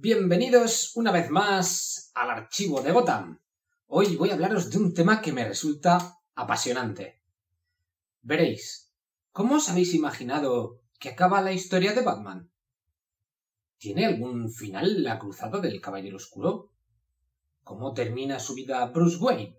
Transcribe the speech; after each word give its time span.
Bienvenidos 0.00 0.92
una 0.94 1.10
vez 1.10 1.28
más 1.28 2.12
al 2.14 2.30
archivo 2.30 2.82
de 2.82 2.92
Gotham. 2.92 3.42
Hoy 3.88 4.14
voy 4.14 4.30
a 4.30 4.34
hablaros 4.34 4.70
de 4.70 4.78
un 4.78 4.94
tema 4.94 5.20
que 5.20 5.32
me 5.32 5.44
resulta 5.44 6.20
apasionante. 6.36 7.20
Veréis, 8.22 8.92
¿cómo 9.32 9.56
os 9.56 9.68
habéis 9.68 9.94
imaginado 9.94 10.82
que 11.00 11.08
acaba 11.08 11.42
la 11.42 11.50
historia 11.50 11.94
de 11.94 12.02
Batman? 12.02 12.48
¿Tiene 13.76 14.06
algún 14.06 14.52
final 14.52 15.02
la 15.02 15.18
cruzada 15.18 15.58
del 15.58 15.80
Caballero 15.80 16.18
Oscuro? 16.18 16.70
¿Cómo 17.64 17.92
termina 17.92 18.38
su 18.38 18.54
vida 18.54 18.86
Bruce 18.86 19.16
Wayne? 19.16 19.58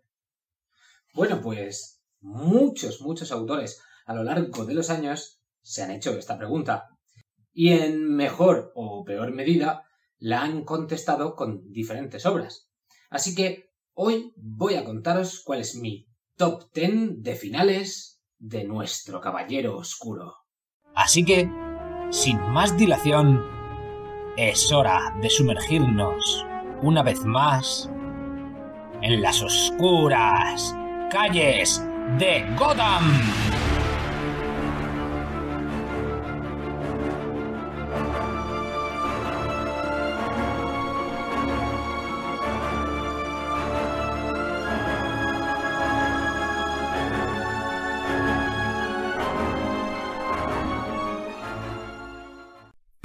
Bueno, 1.14 1.42
pues 1.42 2.02
muchos, 2.22 3.02
muchos 3.02 3.34
autores 3.34 3.82
a 4.06 4.14
lo 4.14 4.24
largo 4.24 4.64
de 4.64 4.74
los 4.74 4.90
años 4.90 5.42
se 5.62 5.84
han 5.84 5.92
hecho 5.92 6.18
esta 6.18 6.38
pregunta. 6.38 6.98
Y 7.52 7.74
en 7.74 8.16
mejor 8.16 8.72
o 8.74 9.04
peor 9.04 9.34
medida 9.34 9.84
la 10.20 10.42
han 10.42 10.64
contestado 10.64 11.36
con 11.36 11.72
diferentes 11.72 12.26
obras. 12.26 12.70
Así 13.10 13.34
que 13.36 13.72
hoy 13.94 14.34
voy 14.36 14.76
a 14.76 14.84
contaros 14.84 15.42
cuál 15.44 15.62
es 15.62 15.76
mi 15.76 16.08
top 16.36 16.72
10 16.74 17.24
de 17.24 17.36
finales 17.36 18.22
de 18.38 18.64
nuestro 18.64 19.20
Caballero 19.20 19.78
Oscuro. 19.78 20.36
Así 20.96 21.24
que, 21.26 21.50
sin 22.12 22.40
más 22.52 22.78
dilación, 22.78 23.44
es 24.38 24.72
hora 24.72 25.16
de 25.22 25.30
sumergirnos 25.30 26.46
una 26.82 27.04
vez 27.04 27.26
más 27.26 27.90
en 29.02 29.22
las 29.22 29.42
oscuras 29.42 30.76
calles 31.12 31.84
de 32.18 32.46
Gotham. 32.58 33.49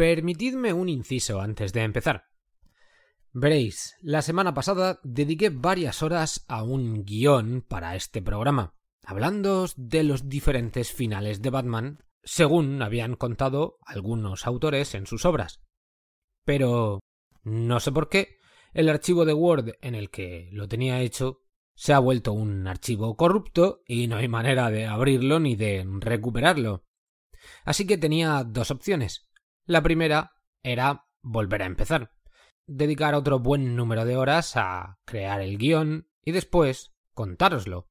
Permitidme 0.05 0.74
un 0.74 0.91
inciso 0.91 1.41
antes 1.41 1.72
de 1.72 1.80
empezar. 1.80 2.27
Veréis, 3.33 3.97
la 4.02 4.20
semana 4.20 4.52
pasada 4.52 5.00
dediqué 5.02 5.48
varias 5.48 6.02
horas 6.02 6.44
a 6.47 6.62
un 6.62 7.06
guion 7.06 7.64
para 7.66 7.97
este 7.97 8.20
programa, 8.20 8.75
hablando 9.02 9.66
de 9.78 10.02
los 10.02 10.28
diferentes 10.28 10.92
finales 10.92 11.41
de 11.41 11.48
Batman, 11.48 12.05
según 12.22 12.82
habían 12.82 13.16
contado 13.16 13.78
algunos 13.80 14.47
autores 14.47 14.94
en 14.94 15.06
sus 15.06 15.25
obras. 15.25 15.62
Pero 16.44 17.00
no 17.42 17.80
sé 17.80 17.91
por 17.91 18.10
qué, 18.10 18.36
el 18.75 18.91
archivo 18.91 19.25
de 19.25 19.32
Word 19.32 19.72
en 19.80 19.94
el 19.94 20.10
que 20.10 20.50
lo 20.52 20.69
tenía 20.69 21.00
hecho 21.00 21.47
se 21.75 21.94
ha 21.94 21.98
vuelto 21.98 22.34
un 22.34 22.66
archivo 22.66 23.16
corrupto 23.16 23.80
y 23.86 24.06
no 24.06 24.16
hay 24.16 24.28
manera 24.28 24.70
de 24.70 24.84
abrirlo 24.84 25.41
ni 25.41 25.56
de 25.56 25.82
recuperarlo. 26.00 26.84
Así 27.64 27.86
que 27.86 27.97
tenía 27.97 28.44
dos 28.44 28.70
opciones. 28.70 29.30
La 29.67 29.83
primera 29.83 30.33
era 30.62 31.07
volver 31.23 31.62
a 31.62 31.67
empezar 31.67 32.15
dedicar 32.67 33.15
otro 33.15 33.39
buen 33.39 33.77
número 33.77 34.05
de 34.05 34.17
horas 34.17 34.56
a 34.56 34.98
crear 35.05 35.41
el 35.41 35.59
guion 35.59 36.09
y 36.25 36.33
después 36.33 36.95
contároslo. 37.12 37.91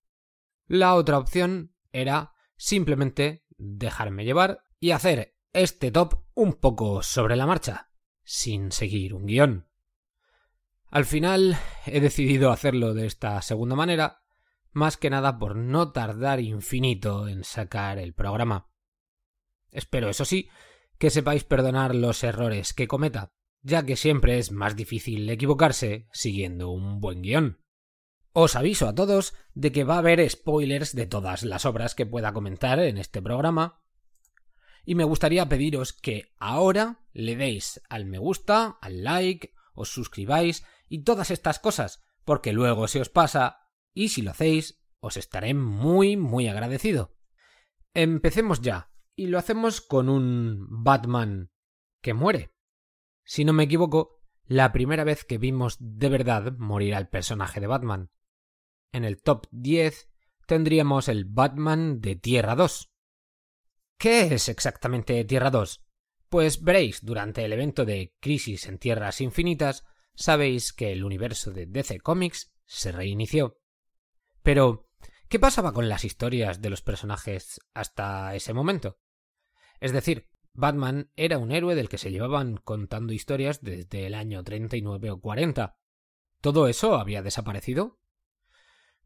La 0.68 0.96
otra 0.96 1.18
opción 1.18 1.76
era 1.92 2.34
simplemente 2.58 3.46
dejarme 3.58 4.26
llevar 4.26 4.64
y 4.80 4.92
hacer 4.92 5.36
este 5.54 5.92
top 5.92 6.26
un 6.34 6.54
poco 6.54 7.04
sobre 7.04 7.36
la 7.36 7.46
marcha, 7.46 7.92
sin 8.24 8.72
seguir 8.72 9.14
un 9.14 9.26
guion. 9.26 9.70
Al 10.90 11.06
final 11.06 11.58
he 11.86 12.00
decidido 12.00 12.52
hacerlo 12.52 12.94
de 12.94 13.06
esta 13.06 13.42
segunda 13.42 13.76
manera, 13.76 14.22
más 14.72 14.98
que 14.98 15.10
nada 15.10 15.38
por 15.38 15.56
no 15.56 15.92
tardar 15.92 16.40
infinito 16.40 17.28
en 17.28 17.44
sacar 17.44 18.00
el 18.00 18.14
programa. 18.14 18.70
Espero, 19.72 20.10
eso 20.10 20.26
sí, 20.26 20.50
que 21.04 21.10
sepáis 21.10 21.44
perdonar 21.44 21.96
los 21.96 22.24
errores 22.24 22.72
que 22.72 22.88
cometa, 22.88 23.34
ya 23.62 23.86
que 23.86 23.98
siempre 23.98 24.38
es 24.38 24.54
más 24.54 24.78
difícil 24.78 25.30
equivocarse 25.30 26.08
siguiendo 26.14 26.70
un 26.70 27.02
buen 27.02 27.22
guion. 27.22 27.62
Os 28.32 28.56
aviso 28.56 28.88
a 28.88 28.96
todos 28.96 29.34
de 29.54 29.74
que 29.74 29.84
va 29.84 29.96
a 29.96 29.98
haber 29.98 30.30
spoilers 30.30 30.96
de 30.96 31.06
todas 31.06 31.44
las 31.44 31.66
obras 31.66 31.94
que 31.94 32.06
pueda 32.06 32.32
comentar 32.32 32.80
en 32.80 32.98
este 32.98 33.22
programa, 33.22 33.84
y 34.86 34.96
me 34.96 35.04
gustaría 35.04 35.50
pediros 35.50 35.92
que 35.92 36.34
ahora 36.40 37.04
le 37.12 37.36
deis 37.36 37.82
al 37.90 38.06
me 38.06 38.18
gusta, 38.18 38.78
al 38.80 39.04
like, 39.04 39.54
os 39.74 39.90
suscribáis 39.90 40.64
y 40.88 41.04
todas 41.04 41.32
estas 41.32 41.60
cosas, 41.60 42.02
porque 42.24 42.54
luego 42.54 42.88
se 42.88 43.02
os 43.02 43.10
pasa, 43.10 43.68
y 43.94 44.08
si 44.08 44.22
lo 44.22 44.32
hacéis, 44.32 44.82
os 45.02 45.18
estaré 45.18 45.54
muy, 45.54 46.16
muy 46.16 46.48
agradecido. 46.48 47.18
Empecemos 47.94 48.62
ya, 48.62 48.93
y 49.16 49.28
lo 49.28 49.38
hacemos 49.38 49.82
con 49.82 50.10
un 50.10 50.66
Batman 50.70 51.52
que 52.02 52.14
muere. 52.14 52.54
Si 53.24 53.46
no 53.46 53.54
me 53.54 53.64
equivoco, 53.64 54.22
la 54.46 54.72
primera 54.72 55.04
vez 55.04 55.24
que 55.24 55.38
vimos 55.38 55.78
de 55.80 56.10
verdad 56.10 56.54
morir 56.58 56.96
al 56.96 57.10
personaje 57.10 57.60
de 57.60 57.68
Batman. 57.68 58.12
En 58.92 59.06
el 59.06 59.22
top 59.22 59.48
10 59.52 60.10
tendríamos 60.46 61.08
el 61.08 61.26
Batman 61.26 62.02
de 62.02 62.16
Tierra 62.16 62.56
2. 62.56 62.92
¿Qué 63.98 64.34
es 64.34 64.50
exactamente 64.50 65.24
Tierra 65.24 65.50
2? 65.50 65.86
Pues 66.30 66.62
veréis, 66.62 67.06
durante 67.06 67.46
el 67.46 67.54
evento 67.54 67.86
de 67.86 68.16
Crisis 68.20 68.66
en 68.68 68.80
Tierras 68.80 69.22
Infinitas, 69.22 69.86
sabéis 70.16 70.74
que 70.74 70.92
el 70.92 71.04
universo 71.04 71.52
de 71.52 71.68
DC 71.68 72.00
Comics 72.00 72.52
se 72.66 72.92
reinició. 72.92 73.60
Pero, 74.42 74.90
¿qué 75.30 75.40
pasaba 75.40 75.74
con 75.74 75.88
las 75.90 76.04
historias 76.04 76.62
de 76.62 76.70
los 76.70 76.82
personajes 76.82 77.62
hasta 77.74 78.36
ese 78.36 78.54
momento? 78.54 79.00
Es 79.84 79.92
decir, 79.92 80.30
Batman 80.54 81.12
era 81.18 81.38
un 81.38 81.52
héroe 81.52 81.76
del 81.76 81.90
que 81.90 81.98
se 81.98 82.10
llevaban 82.10 82.56
contando 82.56 83.12
historias 83.12 83.62
desde 83.62 84.06
el 84.06 84.14
año 84.14 84.42
39 84.42 85.12
o 85.12 85.20
40. 85.20 85.78
¿Todo 86.40 86.70
eso 86.70 86.96
había 86.96 87.22
desaparecido? 87.22 88.00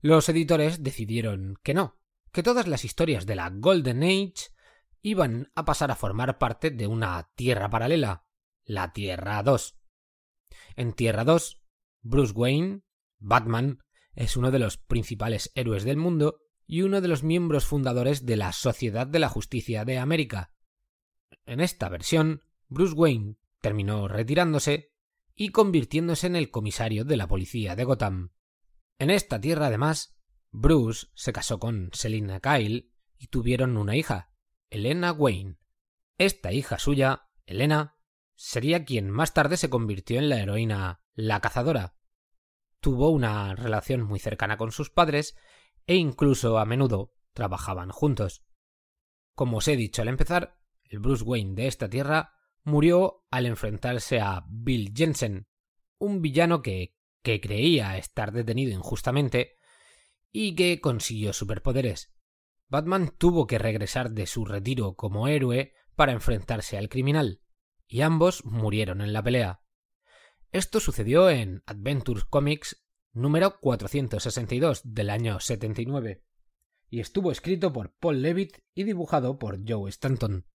Los 0.02 0.30
editores 0.30 0.84
decidieron 0.84 1.56
que 1.64 1.74
no, 1.74 1.98
que 2.32 2.44
todas 2.44 2.68
las 2.68 2.86
historias 2.86 3.26
de 3.26 3.34
la 3.34 3.50
Golden 3.50 4.04
Age 4.04 4.52
iban 5.02 5.52
a 5.56 5.66
pasar 5.66 5.90
a 5.90 5.96
formar 5.96 6.38
parte 6.38 6.70
de 6.70 6.86
una 6.86 7.32
Tierra 7.34 7.72
paralela, 7.72 8.28
la 8.64 8.94
Tierra 8.94 9.42
2. 9.42 9.80
En 10.76 10.94
Tierra 10.94 11.24
2, 11.24 11.60
Bruce 12.04 12.34
Wayne, 12.34 12.84
Batman, 13.18 13.80
es 14.14 14.38
uno 14.38 14.52
de 14.52 14.60
los 14.60 14.78
principales 14.78 15.52
héroes 15.56 15.86
del 15.86 15.98
mundo 15.98 16.38
y 16.68 16.84
uno 16.84 17.02
de 17.02 17.08
los 17.08 17.24
miembros 17.24 17.66
fundadores 17.66 18.28
de 18.28 18.36
la 18.36 18.52
Sociedad 18.52 19.08
de 19.08 19.18
la 19.18 19.30
Justicia 19.30 19.84
de 19.84 19.98
América, 19.98 20.52
en 21.48 21.62
esta 21.62 21.90
versión, 21.90 22.44
Bruce 22.68 22.94
Wayne 22.94 23.38
terminó 23.62 24.08
retirándose 24.08 24.94
y 25.34 25.50
convirtiéndose 25.50 26.28
en 26.28 26.36
el 26.36 26.52
comisario 26.52 27.06
de 27.06 27.18
la 27.18 27.28
policía 27.28 27.76
de 27.76 27.84
Gotham. 27.84 28.34
En 29.00 29.10
esta 29.10 29.40
tierra, 29.40 29.68
además, 29.68 30.20
Bruce 30.52 31.08
se 31.14 31.34
casó 31.34 31.60
con 31.60 31.90
Selina 31.94 32.40
Kyle 32.40 32.92
y 33.18 33.28
tuvieron 33.28 33.78
una 33.78 33.96
hija, 33.96 34.32
Elena 34.70 35.12
Wayne. 35.12 35.58
Esta 36.18 36.52
hija 36.52 36.80
suya, 36.80 37.30
Elena, 37.46 37.98
sería 38.36 38.86
quien 38.86 39.10
más 39.10 39.34
tarde 39.34 39.58
se 39.58 39.70
convirtió 39.70 40.20
en 40.20 40.30
la 40.30 40.40
heroína 40.40 41.02
La 41.16 41.40
Cazadora. 41.40 41.96
Tuvo 42.80 43.10
una 43.10 43.56
relación 43.56 44.04
muy 44.04 44.20
cercana 44.20 44.58
con 44.58 44.72
sus 44.72 44.90
padres 44.90 45.36
e 45.86 45.96
incluso 45.96 46.58
a 46.58 46.66
menudo 46.66 47.14
trabajaban 47.34 47.90
juntos. 47.90 48.44
Como 49.34 49.58
os 49.58 49.68
he 49.68 49.76
dicho 49.76 50.02
al 50.02 50.08
empezar, 50.08 50.60
el 50.90 51.00
Bruce 51.00 51.24
Wayne 51.24 51.56
de 51.56 51.68
esta 51.68 51.90
tierra, 51.90 52.34
murió 52.64 53.26
al 53.32 53.46
enfrentarse 53.46 54.20
a 54.20 54.46
Bill 54.50 54.94
Jensen, 54.96 55.48
un 55.98 56.22
villano 56.22 56.62
que, 56.62 56.96
creía 57.24 57.98
estar 57.98 58.32
detenido 58.32 58.72
injustamente 58.72 59.58
y 60.32 60.56
que 60.56 60.80
consiguió 60.80 61.34
superpoderes. 61.34 62.16
Batman 62.70 63.14
tuvo 63.18 63.48
que 63.48 63.58
regresar 63.58 64.12
de 64.12 64.28
su 64.28 64.46
retiro 64.46 64.96
como 64.96 65.28
héroe 65.28 65.74
para 65.96 66.14
enfrentarse 66.14 66.78
al 66.78 66.88
criminal, 66.88 67.42
y 67.86 68.00
ambos 68.00 68.46
murieron 68.46 69.02
en 69.02 69.12
la 69.12 69.22
pelea. 69.22 69.62
Esto 70.54 70.80
sucedió 70.80 71.30
en 71.30 71.64
Adventures 71.66 72.24
Comics 72.24 72.88
número 73.12 73.60
462 73.60 74.82
del 74.86 75.10
año 75.10 75.40
79, 75.40 76.24
y 76.90 77.00
estuvo 77.00 77.32
escrito 77.32 77.74
por 77.74 77.94
Paul 77.96 78.22
Levitt 78.22 78.60
y 78.74 78.84
dibujado 78.84 79.40
por 79.40 79.60
Joe 79.68 79.90
Stanton. 79.90 80.46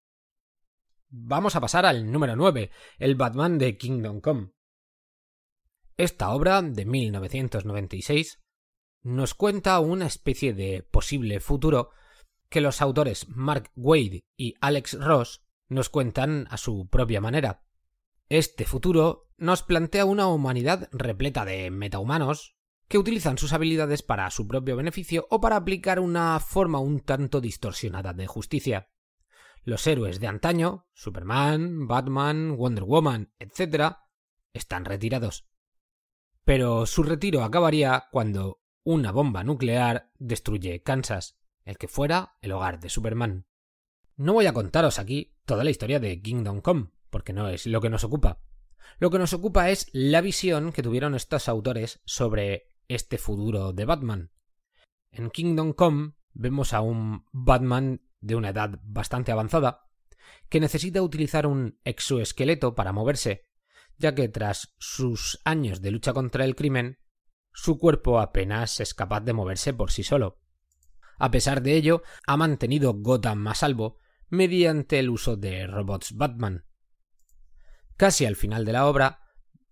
Vamos 1.14 1.56
a 1.56 1.60
pasar 1.60 1.84
al 1.84 2.10
número 2.10 2.36
9, 2.36 2.70
el 2.98 3.16
Batman 3.16 3.58
de 3.58 3.76
Kingdom 3.76 4.22
Come. 4.22 4.52
Esta 5.98 6.30
obra, 6.30 6.62
de 6.62 6.86
1996, 6.86 8.40
nos 9.02 9.34
cuenta 9.34 9.78
una 9.80 10.06
especie 10.06 10.54
de 10.54 10.82
posible 10.90 11.38
futuro 11.40 11.90
que 12.48 12.62
los 12.62 12.80
autores 12.80 13.28
Mark 13.28 13.70
Wade 13.76 14.24
y 14.38 14.54
Alex 14.62 14.98
Ross 14.98 15.44
nos 15.68 15.90
cuentan 15.90 16.46
a 16.48 16.56
su 16.56 16.88
propia 16.88 17.20
manera. 17.20 17.62
Este 18.30 18.64
futuro 18.64 19.28
nos 19.36 19.62
plantea 19.62 20.06
una 20.06 20.28
humanidad 20.28 20.88
repleta 20.92 21.44
de 21.44 21.70
metahumanos 21.70 22.56
que 22.88 22.96
utilizan 22.96 23.36
sus 23.36 23.52
habilidades 23.52 24.02
para 24.02 24.30
su 24.30 24.48
propio 24.48 24.76
beneficio 24.76 25.26
o 25.28 25.42
para 25.42 25.56
aplicar 25.56 26.00
una 26.00 26.40
forma 26.40 26.78
un 26.78 27.00
tanto 27.00 27.42
distorsionada 27.42 28.14
de 28.14 28.26
justicia. 28.26 28.91
Los 29.64 29.86
héroes 29.86 30.18
de 30.18 30.26
antaño, 30.26 30.86
Superman, 30.92 31.86
Batman, 31.86 32.56
Wonder 32.56 32.84
Woman, 32.84 33.32
etc., 33.38 33.96
están 34.52 34.84
retirados. 34.84 35.46
Pero 36.44 36.86
su 36.86 37.04
retiro 37.04 37.44
acabaría 37.44 38.08
cuando 38.10 38.60
una 38.82 39.12
bomba 39.12 39.44
nuclear 39.44 40.10
destruye 40.18 40.82
Kansas, 40.82 41.38
el 41.64 41.78
que 41.78 41.86
fuera 41.86 42.36
el 42.40 42.50
hogar 42.52 42.80
de 42.80 42.90
Superman. 42.90 43.46
No 44.16 44.32
voy 44.32 44.46
a 44.46 44.52
contaros 44.52 44.98
aquí 44.98 45.36
toda 45.44 45.62
la 45.62 45.70
historia 45.70 46.00
de 46.00 46.20
Kingdom 46.20 46.60
Come, 46.60 46.90
porque 47.10 47.32
no 47.32 47.48
es 47.48 47.66
lo 47.66 47.80
que 47.80 47.90
nos 47.90 48.02
ocupa. 48.02 48.40
Lo 48.98 49.10
que 49.10 49.18
nos 49.18 49.32
ocupa 49.32 49.70
es 49.70 49.88
la 49.92 50.20
visión 50.20 50.72
que 50.72 50.82
tuvieron 50.82 51.14
estos 51.14 51.48
autores 51.48 52.00
sobre 52.04 52.74
este 52.88 53.16
futuro 53.16 53.72
de 53.72 53.84
Batman. 53.84 54.32
En 55.12 55.30
Kingdom 55.30 55.72
Come 55.72 56.14
vemos 56.32 56.72
a 56.72 56.80
un 56.80 57.26
Batman 57.32 58.02
de 58.22 58.36
una 58.36 58.48
edad 58.50 58.80
bastante 58.82 59.32
avanzada 59.32 59.88
que 60.48 60.60
necesita 60.60 61.02
utilizar 61.02 61.46
un 61.46 61.78
exoesqueleto 61.84 62.74
para 62.74 62.92
moverse, 62.92 63.46
ya 63.98 64.14
que 64.14 64.28
tras 64.28 64.74
sus 64.78 65.40
años 65.44 65.82
de 65.82 65.90
lucha 65.90 66.12
contra 66.12 66.44
el 66.44 66.56
crimen, 66.56 66.98
su 67.52 67.78
cuerpo 67.78 68.20
apenas 68.20 68.80
es 68.80 68.94
capaz 68.94 69.20
de 69.20 69.32
moverse 69.32 69.74
por 69.74 69.90
sí 69.90 70.02
solo. 70.02 70.40
A 71.18 71.30
pesar 71.30 71.62
de 71.62 71.74
ello, 71.74 72.02
ha 72.26 72.36
mantenido 72.36 72.94
Gotham 72.94 73.46
a 73.48 73.54
salvo 73.54 73.98
mediante 74.28 74.98
el 74.98 75.10
uso 75.10 75.36
de 75.36 75.66
robots 75.66 76.16
Batman. 76.16 76.64
Casi 77.96 78.24
al 78.24 78.36
final 78.36 78.64
de 78.64 78.72
la 78.72 78.86
obra, 78.86 79.20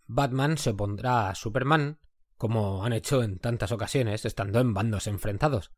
Batman 0.06 0.58
se 0.58 0.70
opondrá 0.70 1.30
a 1.30 1.34
Superman, 1.34 1.98
como 2.36 2.84
han 2.84 2.92
hecho 2.92 3.22
en 3.22 3.38
tantas 3.38 3.72
ocasiones 3.72 4.24
estando 4.24 4.60
en 4.60 4.74
bandos 4.74 5.06
enfrentados. 5.06 5.72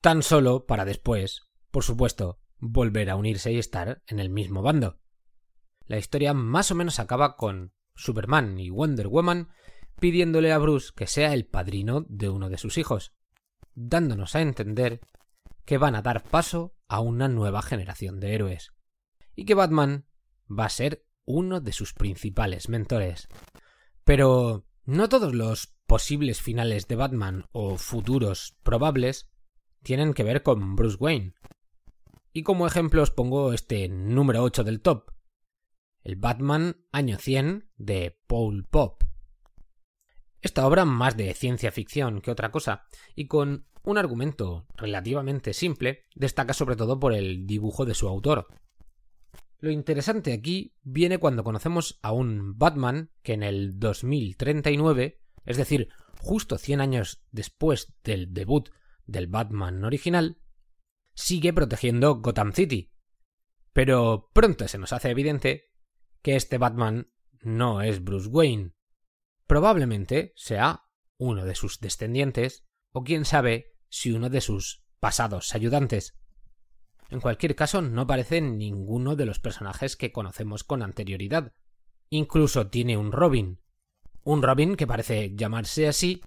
Tan 0.00 0.22
solo 0.22 0.66
para 0.66 0.84
después, 0.84 1.42
por 1.74 1.82
supuesto, 1.82 2.38
volver 2.60 3.10
a 3.10 3.16
unirse 3.16 3.52
y 3.52 3.58
estar 3.58 4.00
en 4.06 4.20
el 4.20 4.30
mismo 4.30 4.62
bando. 4.62 5.00
La 5.86 5.98
historia 5.98 6.32
más 6.32 6.70
o 6.70 6.76
menos 6.76 7.00
acaba 7.00 7.34
con 7.34 7.74
Superman 7.96 8.60
y 8.60 8.70
Wonder 8.70 9.08
Woman 9.08 9.48
pidiéndole 9.98 10.52
a 10.52 10.58
Bruce 10.58 10.92
que 10.94 11.08
sea 11.08 11.34
el 11.34 11.46
padrino 11.46 12.06
de 12.08 12.28
uno 12.28 12.48
de 12.48 12.58
sus 12.58 12.78
hijos, 12.78 13.12
dándonos 13.74 14.36
a 14.36 14.40
entender 14.40 15.00
que 15.64 15.76
van 15.76 15.96
a 15.96 16.02
dar 16.02 16.22
paso 16.22 16.76
a 16.86 17.00
una 17.00 17.26
nueva 17.26 17.60
generación 17.60 18.20
de 18.20 18.36
héroes, 18.36 18.70
y 19.34 19.44
que 19.44 19.54
Batman 19.54 20.06
va 20.48 20.66
a 20.66 20.70
ser 20.70 21.04
uno 21.24 21.60
de 21.60 21.72
sus 21.72 21.92
principales 21.92 22.68
mentores. 22.68 23.26
Pero 24.04 24.64
no 24.84 25.08
todos 25.08 25.34
los 25.34 25.74
posibles 25.86 26.40
finales 26.40 26.86
de 26.86 26.94
Batman 26.94 27.46
o 27.50 27.78
futuros 27.78 28.56
probables 28.62 29.28
tienen 29.82 30.14
que 30.14 30.22
ver 30.22 30.44
con 30.44 30.76
Bruce 30.76 30.98
Wayne. 31.00 31.34
Y 32.36 32.42
como 32.42 32.66
ejemplo 32.66 33.00
os 33.00 33.12
pongo 33.12 33.52
este 33.52 33.88
número 33.88 34.42
8 34.42 34.64
del 34.64 34.80
top, 34.80 35.12
el 36.02 36.16
Batman 36.16 36.84
año 36.90 37.16
100 37.16 37.70
de 37.76 38.18
Paul 38.26 38.64
Pop. 38.64 39.04
Esta 40.40 40.66
obra 40.66 40.84
más 40.84 41.16
de 41.16 41.32
ciencia 41.34 41.70
ficción 41.70 42.20
que 42.20 42.32
otra 42.32 42.50
cosa, 42.50 42.86
y 43.14 43.28
con 43.28 43.68
un 43.84 43.98
argumento 43.98 44.66
relativamente 44.74 45.54
simple, 45.54 46.06
destaca 46.16 46.54
sobre 46.54 46.74
todo 46.74 46.98
por 46.98 47.14
el 47.14 47.46
dibujo 47.46 47.84
de 47.84 47.94
su 47.94 48.08
autor. 48.08 48.48
Lo 49.60 49.70
interesante 49.70 50.32
aquí 50.32 50.74
viene 50.82 51.18
cuando 51.18 51.44
conocemos 51.44 52.00
a 52.02 52.10
un 52.10 52.58
Batman 52.58 53.12
que 53.22 53.34
en 53.34 53.44
el 53.44 53.78
2039, 53.78 55.20
es 55.44 55.56
decir, 55.56 55.88
justo 56.20 56.58
100 56.58 56.80
años 56.80 57.22
después 57.30 57.94
del 58.02 58.34
debut 58.34 58.70
del 59.06 59.28
Batman 59.28 59.84
original, 59.84 60.40
sigue 61.14 61.52
protegiendo 61.52 62.16
Gotham 62.16 62.52
City. 62.52 62.92
Pero 63.72 64.30
pronto 64.32 64.68
se 64.68 64.78
nos 64.78 64.92
hace 64.92 65.10
evidente 65.10 65.70
que 66.22 66.36
este 66.36 66.58
Batman 66.58 67.10
no 67.40 67.82
es 67.82 68.02
Bruce 68.02 68.28
Wayne. 68.28 68.72
Probablemente 69.46 70.32
sea 70.36 70.84
uno 71.18 71.44
de 71.44 71.54
sus 71.54 71.80
descendientes, 71.80 72.66
o 72.92 73.04
quién 73.04 73.24
sabe 73.24 73.74
si 73.88 74.12
uno 74.12 74.30
de 74.30 74.40
sus 74.40 74.84
pasados 75.00 75.54
ayudantes. 75.54 76.18
En 77.10 77.20
cualquier 77.20 77.54
caso, 77.54 77.82
no 77.82 78.06
parece 78.06 78.40
ninguno 78.40 79.16
de 79.16 79.26
los 79.26 79.38
personajes 79.38 79.96
que 79.96 80.12
conocemos 80.12 80.64
con 80.64 80.82
anterioridad. 80.82 81.52
Incluso 82.08 82.68
tiene 82.68 82.96
un 82.96 83.12
Robin. 83.12 83.60
Un 84.22 84.42
Robin 84.42 84.76
que 84.76 84.86
parece 84.86 85.34
llamarse 85.34 85.86
así 85.86 86.22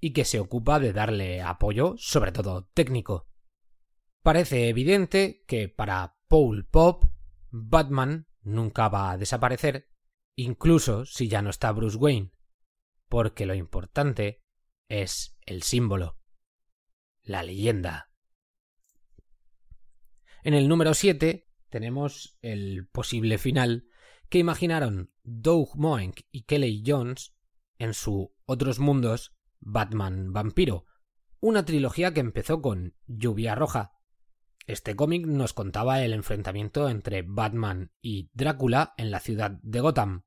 y 0.00 0.12
que 0.12 0.24
se 0.24 0.38
ocupa 0.38 0.78
de 0.78 0.92
darle 0.92 1.42
apoyo, 1.42 1.94
sobre 1.98 2.30
todo 2.30 2.68
técnico. 2.74 3.28
Parece 4.24 4.68
evidente 4.68 5.44
que 5.46 5.68
para 5.68 6.16
Paul 6.26 6.66
Pop, 6.66 7.04
Batman 7.50 8.26
nunca 8.42 8.88
va 8.88 9.12
a 9.12 9.18
desaparecer, 9.18 9.88
incluso 10.34 11.04
si 11.04 11.28
ya 11.28 11.42
no 11.42 11.50
está 11.50 11.70
Bruce 11.70 11.96
Wayne, 11.96 12.32
porque 13.08 13.46
lo 13.46 13.54
importante 13.54 14.42
es 14.88 15.38
el 15.46 15.62
símbolo 15.62 16.18
la 17.24 17.42
leyenda. 17.42 18.10
En 20.42 20.54
el 20.54 20.68
número 20.68 20.94
7 20.94 21.48
tenemos 21.70 22.38
el 22.42 22.86
posible 22.88 23.38
final 23.38 23.88
que 24.28 24.38
imaginaron 24.38 25.12
Doug 25.22 25.76
Moenk 25.76 26.20
y 26.30 26.42
Kelly 26.42 26.82
Jones 26.86 27.34
en 27.78 27.94
su 27.94 28.34
Otros 28.44 28.78
Mundos 28.78 29.34
Batman 29.60 30.32
Vampiro, 30.32 30.84
una 31.40 31.64
trilogía 31.64 32.12
que 32.12 32.20
empezó 32.20 32.60
con 32.60 32.94
Lluvia 33.06 33.54
Roja. 33.54 33.93
Este 34.66 34.96
cómic 34.96 35.26
nos 35.26 35.52
contaba 35.52 36.02
el 36.02 36.14
enfrentamiento 36.14 36.88
entre 36.88 37.22
Batman 37.22 37.92
y 38.00 38.30
Drácula 38.32 38.94
en 38.96 39.10
la 39.10 39.20
ciudad 39.20 39.50
de 39.62 39.80
Gotham. 39.80 40.24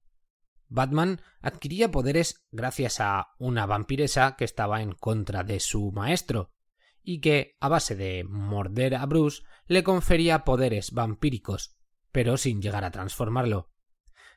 Batman 0.68 1.22
adquiría 1.42 1.90
poderes 1.90 2.46
gracias 2.52 3.00
a 3.00 3.30
una 3.40 3.66
vampiresa 3.66 4.36
que 4.36 4.46
estaba 4.46 4.82
en 4.84 4.92
contra 4.92 5.44
de 5.44 5.60
su 5.60 5.92
maestro, 5.92 6.54
y 7.02 7.20
que, 7.20 7.56
a 7.60 7.70
base 7.70 7.96
de 7.96 8.26
morder 8.26 8.96
a 8.96 9.06
Bruce, 9.08 9.42
le 9.66 9.84
confería 9.84 10.44
poderes 10.44 10.92
vampíricos, 10.92 11.76
pero 12.12 12.38
sin 12.38 12.62
llegar 12.62 12.84
a 12.84 12.92
transformarlo. 12.92 13.72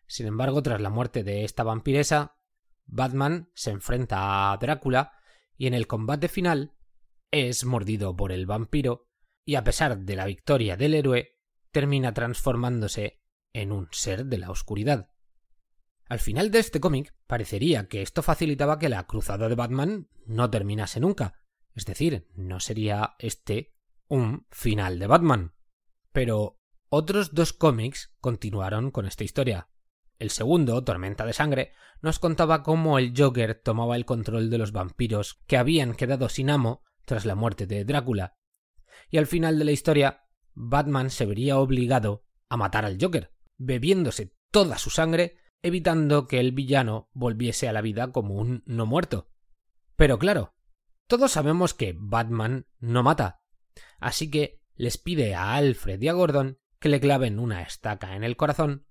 Sin 0.06 0.26
embargo, 0.26 0.62
tras 0.62 0.81
la 0.81 0.88
muerte 0.88 1.25
de 1.25 1.44
esta 1.44 1.62
vampiresa, 1.62 2.38
Batman 2.87 3.50
se 3.55 3.71
enfrenta 3.71 4.52
a 4.52 4.57
Drácula 4.57 5.12
y 5.59 5.66
en 5.66 5.75
el 5.75 5.87
combate 5.87 6.28
final 6.28 6.75
es 7.30 7.64
mordido 7.64 8.16
por 8.16 8.33
el 8.33 8.47
vampiro 8.47 9.10
y 9.50 9.57
a 9.57 9.64
pesar 9.64 9.99
de 9.99 10.14
la 10.14 10.26
victoria 10.26 10.76
del 10.76 10.95
héroe, 10.95 11.37
termina 11.73 12.14
transformándose 12.14 13.21
en 13.52 13.73
un 13.73 13.88
ser 13.90 14.26
de 14.26 14.38
la 14.38 14.49
oscuridad. 14.49 15.11
Al 16.09 16.21
final 16.21 16.52
de 16.52 16.61
este 16.61 16.78
cómic 16.78 17.16
parecería 17.26 17.88
que 17.88 18.00
esto 18.00 18.23
facilitaba 18.23 18.78
que 18.78 18.88
la 18.88 19.09
cruzada 19.09 19.49
de 19.49 19.57
Batman 19.57 20.09
no 20.25 20.49
terminase 20.50 21.00
nunca, 21.00 21.42
es 21.75 21.85
decir, 21.85 22.28
no 22.37 22.61
sería 22.61 23.16
este 23.19 23.75
un 24.07 24.47
final 24.52 25.00
de 25.00 25.09
Batman. 25.09 25.54
Pero 26.12 26.61
otros 26.88 27.35
dos 27.35 27.52
cómics 27.52 28.14
continuaron 28.21 28.92
con 28.92 29.04
esta 29.04 29.25
historia. 29.25 29.69
El 30.21 30.30
segundo, 30.30 30.85
Tormenta 30.85 31.26
de 31.26 31.33
Sangre, 31.33 31.73
nos 32.02 32.21
contaba 32.21 32.62
cómo 32.62 33.00
el 33.00 33.14
Joker 33.16 33.61
tomaba 33.61 33.97
el 33.97 34.04
control 34.04 34.49
de 34.49 34.59
los 34.59 34.71
vampiros 34.71 35.40
que 35.49 35.57
habían 35.57 35.95
quedado 35.95 36.28
sin 36.28 36.50
amo 36.50 36.85
tras 37.04 37.25
la 37.25 37.35
muerte 37.35 37.66
de 37.66 37.85
Drácula. 37.85 38.37
Y 39.09 39.19
al 39.19 39.26
final 39.26 39.59
de 39.59 39.64
la 39.64 39.73
historia, 39.73 40.26
Batman 40.54 41.11
se 41.11 41.26
vería 41.26 41.59
obligado 41.59 42.25
a 42.49 42.57
matar 42.57 42.85
al 42.85 42.99
Joker, 43.00 43.33
bebiéndose 43.57 44.35
toda 44.50 44.78
su 44.78 44.90
sangre, 44.90 45.37
evitando 45.62 46.26
que 46.26 46.40
el 46.40 46.52
villano 46.52 47.09
volviese 47.12 47.69
a 47.69 47.73
la 47.73 47.80
vida 47.80 48.12
como 48.12 48.35
un 48.35 48.62
no 48.66 48.87
muerto. 48.87 49.30
Pero 49.97 50.19
claro, 50.19 50.54
todos 51.07 51.33
sabemos 51.33 51.75
que 51.75 51.95
Batman 51.97 52.66
no 52.78 53.02
mata, 53.02 53.42
así 53.99 54.30
que 54.30 54.62
les 54.75 54.97
pide 54.97 55.35
a 55.35 55.54
Alfred 55.54 56.00
y 56.00 56.09
a 56.09 56.12
Gordon 56.12 56.59
que 56.78 56.88
le 56.88 57.00
claven 57.00 57.38
una 57.38 57.62
estaca 57.62 58.16
en 58.16 58.25
el 58.25 58.37
corazón 58.37 58.87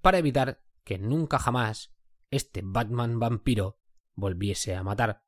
para 0.00 0.18
evitar 0.18 0.62
que 0.84 0.98
nunca 0.98 1.38
jamás 1.38 1.94
este 2.30 2.60
Batman 2.64 3.18
vampiro 3.18 3.78
volviese 4.14 4.74
a 4.74 4.82
matar. 4.82 5.22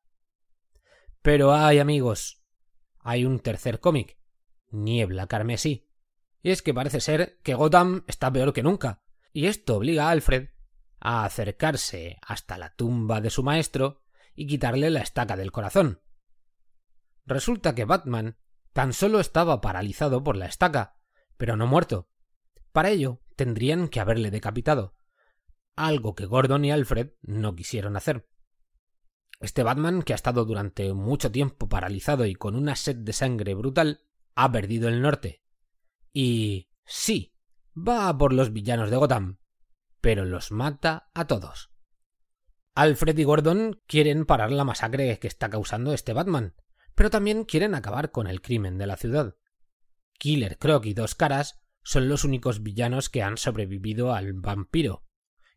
Pero 1.22 1.54
hay 1.54 1.78
amigos, 1.78 2.43
hay 3.04 3.24
un 3.24 3.38
tercer 3.38 3.78
cómic, 3.78 4.18
Niebla 4.70 5.28
Carmesí, 5.28 5.86
y 6.42 6.50
es 6.50 6.62
que 6.62 6.74
parece 6.74 7.00
ser 7.00 7.38
que 7.42 7.54
Gotham 7.54 8.02
está 8.08 8.32
peor 8.32 8.52
que 8.52 8.62
nunca, 8.62 9.02
y 9.32 9.46
esto 9.46 9.76
obliga 9.76 10.08
a 10.08 10.10
Alfred 10.10 10.48
a 11.00 11.24
acercarse 11.24 12.18
hasta 12.26 12.58
la 12.58 12.74
tumba 12.74 13.20
de 13.20 13.30
su 13.30 13.42
maestro 13.42 14.02
y 14.34 14.46
quitarle 14.46 14.90
la 14.90 15.00
estaca 15.00 15.36
del 15.36 15.52
corazón. 15.52 16.00
Resulta 17.26 17.74
que 17.74 17.84
Batman 17.84 18.38
tan 18.72 18.92
solo 18.92 19.20
estaba 19.20 19.60
paralizado 19.60 20.24
por 20.24 20.36
la 20.36 20.46
estaca, 20.46 20.96
pero 21.36 21.56
no 21.56 21.66
muerto. 21.66 22.08
Para 22.72 22.90
ello 22.90 23.20
tendrían 23.36 23.88
que 23.88 24.00
haberle 24.00 24.30
decapitado. 24.30 24.94
algo 25.76 26.14
que 26.14 26.26
Gordon 26.26 26.64
y 26.64 26.72
Alfred 26.72 27.10
no 27.22 27.54
quisieron 27.54 27.96
hacer. 27.96 28.28
Este 29.44 29.62
Batman, 29.62 30.02
que 30.02 30.14
ha 30.14 30.16
estado 30.16 30.46
durante 30.46 30.94
mucho 30.94 31.30
tiempo 31.30 31.68
paralizado 31.68 32.24
y 32.24 32.34
con 32.34 32.56
una 32.56 32.76
sed 32.76 32.96
de 32.96 33.12
sangre 33.12 33.52
brutal, 33.52 34.00
ha 34.34 34.50
perdido 34.50 34.88
el 34.88 35.02
norte. 35.02 35.42
Y 36.14 36.70
sí, 36.86 37.34
va 37.76 38.16
por 38.16 38.32
los 38.32 38.54
villanos 38.54 38.88
de 38.88 38.96
Gotham, 38.96 39.38
pero 40.00 40.24
los 40.24 40.50
mata 40.50 41.10
a 41.12 41.26
todos. 41.26 41.70
Alfred 42.74 43.18
y 43.18 43.24
Gordon 43.24 43.82
quieren 43.86 44.24
parar 44.24 44.50
la 44.50 44.64
masacre 44.64 45.18
que 45.18 45.28
está 45.28 45.50
causando 45.50 45.92
este 45.92 46.14
Batman, 46.14 46.54
pero 46.94 47.10
también 47.10 47.44
quieren 47.44 47.74
acabar 47.74 48.12
con 48.12 48.26
el 48.26 48.40
crimen 48.40 48.78
de 48.78 48.86
la 48.86 48.96
ciudad. 48.96 49.36
Killer 50.18 50.56
Croc 50.56 50.86
y 50.86 50.94
Dos 50.94 51.14
Caras 51.14 51.62
son 51.82 52.08
los 52.08 52.24
únicos 52.24 52.62
villanos 52.62 53.10
que 53.10 53.22
han 53.22 53.36
sobrevivido 53.36 54.14
al 54.14 54.32
vampiro, 54.32 55.04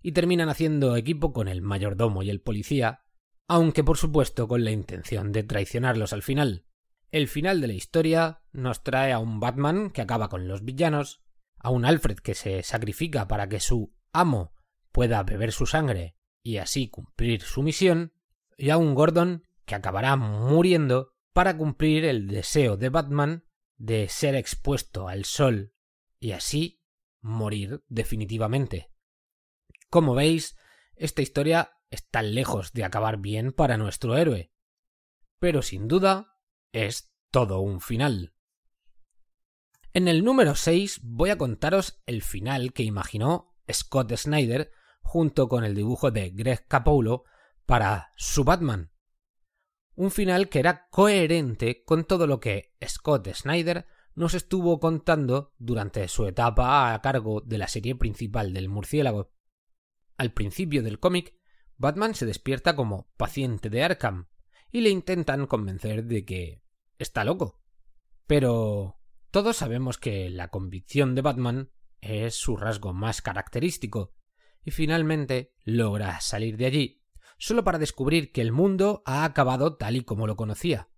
y 0.02 0.12
terminan 0.12 0.50
haciendo 0.50 0.98
equipo 0.98 1.32
con 1.32 1.48
el 1.48 1.62
mayordomo 1.62 2.22
y 2.22 2.30
el 2.30 2.42
policía, 2.42 3.06
aunque 3.48 3.84
por 3.84 3.98
supuesto 3.98 4.48
con 4.48 4.64
la 4.64 4.72
intención 4.72 5.32
de 5.32 5.44
traicionarlos 5.44 6.14
al 6.14 6.24
final. 6.24 6.66
El 7.12 7.28
final 7.28 7.62
de 7.62 7.68
la 7.68 7.74
historia 7.74 8.42
nos 8.52 8.84
trae 8.84 9.14
a 9.14 9.20
un 9.20 9.40
Batman 9.40 9.90
que 9.90 10.02
acaba 10.02 10.30
con 10.30 10.48
los 10.48 10.66
villanos, 10.66 11.22
a 11.58 11.70
un 11.70 11.86
Alfred 11.86 12.18
que 12.18 12.36
se 12.36 12.64
sacrifica 12.64 13.28
para 13.28 13.48
que 13.48 13.60
su 13.60 13.94
amo 14.12 14.54
pueda 14.92 15.24
beber 15.24 15.52
su 15.52 15.66
sangre 15.66 16.18
y 16.44 16.58
así 16.58 16.90
cumplir 16.90 17.42
su 17.42 17.64
misión, 17.64 18.14
y 18.58 18.70
a 18.70 18.78
un 18.78 18.96
Gordon 18.96 19.44
que 19.66 19.76
acabará 19.76 20.16
muriendo 20.16 21.14
para 21.34 21.58
cumplir 21.58 22.06
el 22.06 22.28
deseo 22.28 22.78
de 22.78 22.90
Batman 22.90 23.46
de 23.78 24.10
ser 24.10 24.36
expuesto 24.36 25.08
al 25.08 25.26
sol 25.26 25.74
y 26.20 26.32
así 26.32 26.82
morir 27.22 27.84
definitivamente. 27.88 28.90
Como 29.90 30.16
veis, 30.16 30.58
esta 30.96 31.22
historia 31.22 31.77
está 31.90 32.22
lejos 32.22 32.74
de 32.74 32.84
acabar 32.84 33.18
bien 33.18 33.52
para 33.52 33.78
nuestro 33.78 34.18
héroe, 34.18 34.52
pero 35.40 35.62
sin 35.62 35.88
duda 35.88 36.38
es 36.72 37.12
todo 37.32 37.60
un 37.60 37.82
final. 37.82 38.34
En 39.94 40.08
el 40.08 40.24
número 40.24 40.56
6 40.56 41.00
voy 41.04 41.30
a 41.30 41.38
contaros 41.38 42.02
el 42.06 42.22
final 42.22 42.74
que 42.74 42.84
imaginó 42.84 43.56
Scott 43.72 44.14
Snyder 44.16 44.72
junto 45.02 45.48
con 45.48 45.64
el 45.64 45.74
dibujo 45.74 46.12
de 46.12 46.30
Greg 46.30 46.68
Capullo 46.68 47.24
para 47.66 48.14
su 48.16 48.44
Batman. 48.44 48.92
Un 49.96 50.12
final 50.12 50.50
que 50.50 50.60
era 50.60 50.88
coherente 50.90 51.84
con 51.84 52.06
todo 52.06 52.28
lo 52.28 52.40
que 52.40 52.76
Scott 52.86 53.28
Snyder 53.34 53.88
nos 54.14 54.34
estuvo 54.34 54.80
contando 54.80 55.54
durante 55.58 56.08
su 56.08 56.26
etapa 56.26 56.94
a 56.94 57.02
cargo 57.02 57.42
de 57.42 57.58
la 57.58 57.68
serie 57.68 57.96
principal 57.96 58.54
del 58.54 58.70
murciélago. 58.70 59.32
Al 60.18 60.34
principio 60.34 60.84
del 60.84 61.00
cómic, 61.00 61.37
Batman 61.78 62.16
se 62.16 62.26
despierta 62.26 62.76
como 62.76 63.10
paciente 63.18 63.70
de 63.70 63.84
Arkham 63.84 64.28
y 64.72 64.82
le 64.82 64.90
intentan 64.90 65.48
convencer 65.48 66.06
de 66.06 66.26
que 66.26 66.64
está 66.98 67.24
loco. 67.24 67.62
Pero 68.26 69.00
todos 69.32 69.58
sabemos 69.58 69.98
que 69.98 70.30
la 70.30 70.50
convicción 70.50 71.16
de 71.16 71.22
Batman 71.22 71.72
es 72.02 72.36
su 72.36 72.58
rasgo 72.58 72.94
más 72.94 73.22
característico, 73.22 74.14
y 74.64 74.72
finalmente 74.72 75.54
logra 75.64 76.20
salir 76.20 76.58
de 76.58 76.66
allí, 76.66 77.04
solo 77.38 77.64
para 77.64 77.80
descubrir 77.80 78.32
que 78.32 78.42
el 78.42 78.52
mundo 78.52 79.02
ha 79.06 79.24
acabado 79.24 79.78
tal 79.78 79.96
y 79.96 80.04
como 80.04 80.28
lo 80.28 80.36
conocía. 80.36 80.90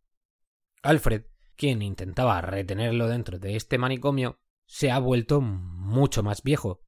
Alfred, 0.82 1.26
quien 1.56 1.82
intentaba 1.82 2.42
retenerlo 2.42 3.08
dentro 3.08 3.38
de 3.38 3.56
este 3.56 3.78
manicomio, 3.78 4.40
se 4.66 4.92
ha 4.92 5.00
vuelto 5.00 5.42
mucho 5.42 6.24
más 6.24 6.42
viejo, 6.42 6.84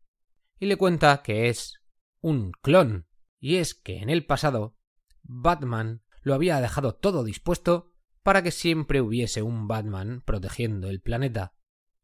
y 0.60 0.65
le 0.67 0.77
cuenta 0.77 1.21
que 1.21 1.50
es 1.50 1.81
un 2.21 2.51
clon, 2.62 3.07
y 3.41 3.57
es 3.57 3.75
que 3.75 3.98
en 3.98 4.10
el 4.10 4.25
pasado 4.25 4.77
Batman 5.24 6.03
lo 6.21 6.33
había 6.33 6.62
dejado 6.62 6.95
todo 6.95 7.25
dispuesto 7.25 7.91
para 8.24 8.41
que 8.41 8.51
siempre 8.51 9.01
hubiese 9.01 9.41
un 9.41 9.67
Batman 9.67 10.21
protegiendo 10.25 10.89
el 10.89 11.01
planeta. 11.01 11.53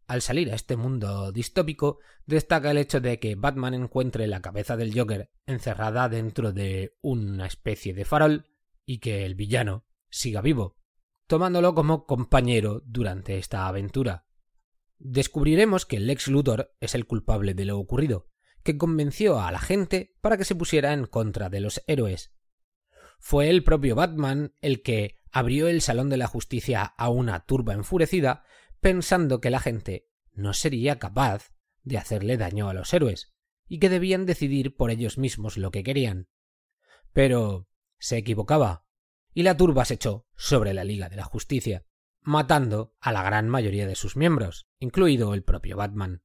Al 0.07 0.21
salir 0.21 0.51
a 0.51 0.55
este 0.55 0.75
mundo 0.75 1.31
distópico, 1.31 1.99
destaca 2.25 2.71
el 2.71 2.77
hecho 2.77 2.99
de 2.99 3.19
que 3.19 3.35
Batman 3.35 3.73
encuentre 3.73 4.27
la 4.27 4.41
cabeza 4.41 4.75
del 4.75 4.97
Joker 4.97 5.31
encerrada 5.45 6.09
dentro 6.09 6.51
de 6.51 6.97
una 7.01 7.45
especie 7.45 7.93
de 7.93 8.03
farol 8.03 8.49
y 8.85 8.97
que 8.97 9.25
el 9.25 9.35
villano 9.35 9.85
siga 10.09 10.41
vivo 10.41 10.77
tomándolo 11.27 11.75
como 11.75 12.05
compañero 12.05 12.81
durante 12.85 13.37
esta 13.37 13.67
aventura. 13.67 14.25
Descubriremos 14.97 15.85
que 15.85 15.99
Lex 15.99 16.29
Luthor 16.29 16.73
es 16.79 16.95
el 16.95 17.05
culpable 17.05 17.53
de 17.53 17.65
lo 17.65 17.77
ocurrido, 17.77 18.29
que 18.67 18.77
convenció 18.77 19.39
a 19.39 19.49
la 19.49 19.59
gente 19.59 20.13
para 20.19 20.35
que 20.35 20.43
se 20.43 20.53
pusiera 20.53 20.91
en 20.91 21.05
contra 21.05 21.47
de 21.47 21.61
los 21.61 21.81
héroes. 21.87 22.33
Fue 23.17 23.49
el 23.49 23.63
propio 23.63 23.95
Batman 23.95 24.55
el 24.59 24.81
que 24.81 25.21
abrió 25.31 25.69
el 25.69 25.79
Salón 25.79 26.09
de 26.09 26.17
la 26.17 26.27
Justicia 26.27 26.83
a 26.83 27.07
una 27.07 27.45
turba 27.45 27.71
enfurecida, 27.71 28.43
pensando 28.81 29.39
que 29.39 29.51
la 29.51 29.61
gente 29.61 30.09
no 30.33 30.53
sería 30.53 30.99
capaz 30.99 31.53
de 31.83 31.97
hacerle 31.97 32.35
daño 32.35 32.67
a 32.67 32.73
los 32.73 32.93
héroes, 32.93 33.33
y 33.69 33.79
que 33.79 33.87
debían 33.87 34.25
decidir 34.25 34.75
por 34.75 34.91
ellos 34.91 35.17
mismos 35.17 35.55
lo 35.55 35.71
que 35.71 35.83
querían. 35.83 36.27
Pero 37.13 37.69
se 37.99 38.17
equivocaba 38.17 38.85
y 39.33 39.43
la 39.43 39.55
turba 39.55 39.85
se 39.85 39.93
echó 39.93 40.27
sobre 40.35 40.73
la 40.73 40.83
Liga 40.83 41.07
de 41.07 41.15
la 41.15 41.23
Justicia, 41.23 41.85
matando 42.19 42.97
a 42.99 43.13
la 43.13 43.23
gran 43.23 43.47
mayoría 43.47 43.87
de 43.87 43.95
sus 43.95 44.17
miembros, 44.17 44.67
incluido 44.77 45.33
el 45.33 45.45
propio 45.45 45.77
Batman. 45.77 46.21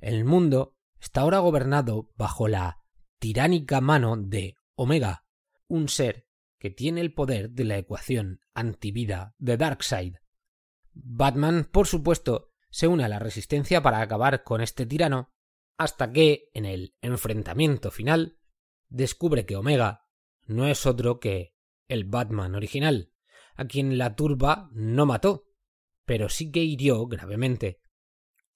El 0.00 0.24
mundo 0.24 0.73
está 1.04 1.20
ahora 1.20 1.40
gobernado 1.40 2.10
bajo 2.16 2.48
la 2.48 2.82
tiránica 3.18 3.82
mano 3.82 4.16
de 4.16 4.56
Omega, 4.74 5.26
un 5.68 5.90
ser 5.90 6.26
que 6.58 6.70
tiene 6.70 7.02
el 7.02 7.12
poder 7.12 7.50
de 7.50 7.64
la 7.64 7.76
ecuación 7.76 8.40
antivida 8.54 9.34
de 9.36 9.58
Darkseid. 9.58 10.14
Batman, 10.94 11.68
por 11.70 11.86
supuesto, 11.86 12.52
se 12.70 12.86
une 12.86 13.04
a 13.04 13.08
la 13.08 13.18
resistencia 13.18 13.82
para 13.82 14.00
acabar 14.00 14.44
con 14.44 14.62
este 14.62 14.86
tirano, 14.86 15.30
hasta 15.76 16.10
que, 16.10 16.48
en 16.54 16.64
el 16.64 16.94
enfrentamiento 17.02 17.90
final, 17.90 18.38
descubre 18.88 19.44
que 19.44 19.56
Omega 19.56 20.06
no 20.46 20.66
es 20.66 20.86
otro 20.86 21.20
que 21.20 21.54
el 21.86 22.04
Batman 22.04 22.54
original, 22.54 23.12
a 23.56 23.66
quien 23.66 23.98
la 23.98 24.16
turba 24.16 24.70
no 24.72 25.04
mató, 25.04 25.50
pero 26.06 26.30
sí 26.30 26.50
que 26.50 26.60
hirió 26.60 27.06
gravemente. 27.06 27.82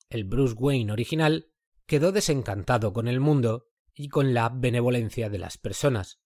El 0.09 0.25
Bruce 0.25 0.55
Wayne 0.55 0.93
original 0.93 1.53
quedó 1.89 2.13
desencantado 2.13 2.93
con 2.93 3.09
el 3.09 3.19
mundo 3.19 3.67
y 3.95 4.11
con 4.11 4.35
la 4.35 4.51
benevolencia 4.51 5.31
de 5.31 5.39
las 5.39 5.57
personas. 5.57 6.21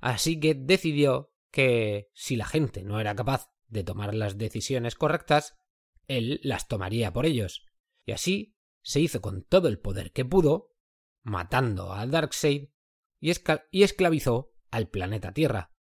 Así 0.00 0.40
que 0.40 0.54
decidió 0.54 1.34
que 1.52 2.08
si 2.14 2.34
la 2.34 2.46
gente 2.46 2.82
no 2.82 2.98
era 2.98 3.14
capaz 3.14 3.52
de 3.68 3.84
tomar 3.84 4.14
las 4.14 4.38
decisiones 4.38 4.94
correctas, 4.94 5.54
él 6.08 6.40
las 6.42 6.66
tomaría 6.66 7.12
por 7.12 7.26
ellos. 7.26 7.66
Y 8.06 8.12
así 8.12 8.56
se 8.82 9.00
hizo 9.00 9.20
con 9.20 9.44
todo 9.44 9.68
el 9.68 9.78
poder 9.78 10.12
que 10.12 10.24
pudo, 10.24 10.74
matando 11.22 11.92
a 11.92 12.06
Darkseid 12.06 12.70
y, 13.20 13.32
y 13.70 13.82
esclavizó 13.82 14.54
al 14.70 14.88
planeta 14.88 15.32
Tierra. 15.32 15.72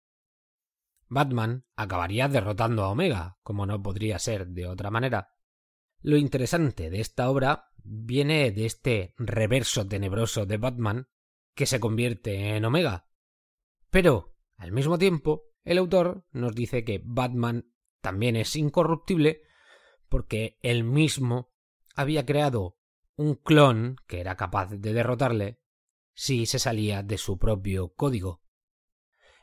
Batman 1.08 1.66
acabaría 1.78 2.28
derrotando 2.28 2.84
a 2.84 2.90
Omega, 2.90 3.38
como 3.44 3.66
no 3.66 3.82
podría 3.82 4.20
ser 4.20 4.48
de 4.48 4.68
otra 4.68 4.92
manera. 4.92 5.35
Lo 6.06 6.18
interesante 6.18 6.92
de 6.92 7.02
esta 7.02 7.32
obra 7.32 7.72
viene 7.84 8.52
de 8.52 8.68
este 8.68 9.16
reverso 9.18 9.88
tenebroso 9.88 10.46
de 10.46 10.58
Batman 10.58 11.08
que 11.56 11.66
se 11.66 11.80
convierte 11.80 12.56
en 12.56 12.64
Omega. 12.64 13.10
Pero, 13.90 14.36
al 14.56 14.72
mismo 14.72 15.00
tiempo, 15.00 15.46
el 15.64 15.80
autor 15.80 16.24
nos 16.30 16.54
dice 16.54 16.84
que 16.84 17.02
Batman 17.04 17.74
también 18.02 18.36
es 18.36 18.56
incorruptible 18.56 19.42
porque 20.08 20.60
él 20.62 20.84
mismo 20.84 21.52
había 21.96 22.24
creado 22.24 22.78
un 23.16 23.34
clon 23.34 23.96
que 24.06 24.20
era 24.20 24.38
capaz 24.38 24.70
de 24.70 24.94
derrotarle 24.94 25.60
si 26.14 26.46
se 26.46 26.60
salía 26.60 27.02
de 27.02 27.18
su 27.18 27.40
propio 27.40 27.96
código. 27.96 28.44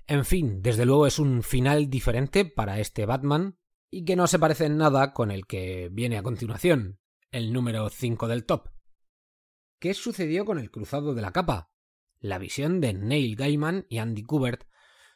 En 0.07 0.25
fin, 0.25 0.62
desde 0.62 0.87
luego 0.87 1.09
es 1.09 1.19
un 1.19 1.42
final 1.42 1.90
diferente 1.90 2.45
para 2.45 2.78
este 2.78 3.04
Batman 3.04 3.59
y 3.94 4.06
que 4.06 4.16
no 4.16 4.26
se 4.26 4.38
parece 4.38 4.70
nada 4.70 5.12
con 5.12 5.30
el 5.30 5.46
que 5.46 5.90
viene 5.92 6.16
a 6.16 6.22
continuación, 6.22 6.99
el 7.30 7.52
número 7.52 7.90
5 7.90 8.26
del 8.26 8.46
top. 8.46 8.70
¿Qué 9.78 9.92
sucedió 9.92 10.46
con 10.46 10.58
el 10.58 10.70
cruzado 10.70 11.12
de 11.12 11.20
la 11.20 11.32
capa? 11.32 11.70
La 12.18 12.38
visión 12.38 12.80
de 12.80 12.94
Neil 12.94 13.37
Gaiman 13.37 13.84
y 13.90 13.99
Andy 13.99 14.22
Kubert 14.22 14.66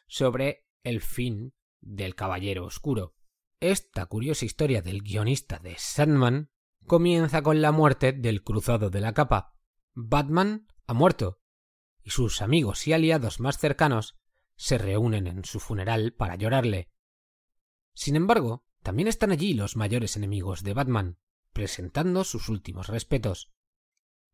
sobre 0.07 0.67
el 0.83 1.01
fin 1.01 1.55
del 1.81 2.13
Caballero 2.13 2.65
Oscuro. 2.65 3.15
Esta 3.59 4.05
curiosa 4.05 4.45
historia 4.45 4.83
del 4.83 5.01
guionista 5.01 5.57
de 5.57 5.73
Sandman 5.79 6.51
comienza 6.85 7.41
con 7.41 7.63
la 7.63 7.71
muerte 7.71 8.13
del 8.13 8.43
cruzado 8.43 8.91
de 8.91 9.01
la 9.01 9.15
capa. 9.15 9.55
Batman 9.95 10.67
ha 10.85 10.93
muerto, 10.93 11.41
y 12.03 12.11
sus 12.11 12.43
amigos 12.43 12.85
y 12.85 12.93
aliados 12.93 13.39
más 13.39 13.57
cercanos 13.57 14.19
se 14.55 14.77
reúnen 14.77 15.25
en 15.25 15.45
su 15.45 15.59
funeral 15.59 16.13
para 16.13 16.35
llorarle. 16.35 16.91
Sin 17.95 18.15
embargo, 18.15 18.66
también 18.87 19.09
están 19.09 19.33
allí 19.33 19.53
los 19.53 19.75
mayores 19.75 20.15
enemigos 20.15 20.63
de 20.63 20.73
Batman, 20.73 21.17
presentando 21.51 22.23
sus 22.23 22.47
últimos 22.47 22.87
respetos. 22.87 23.51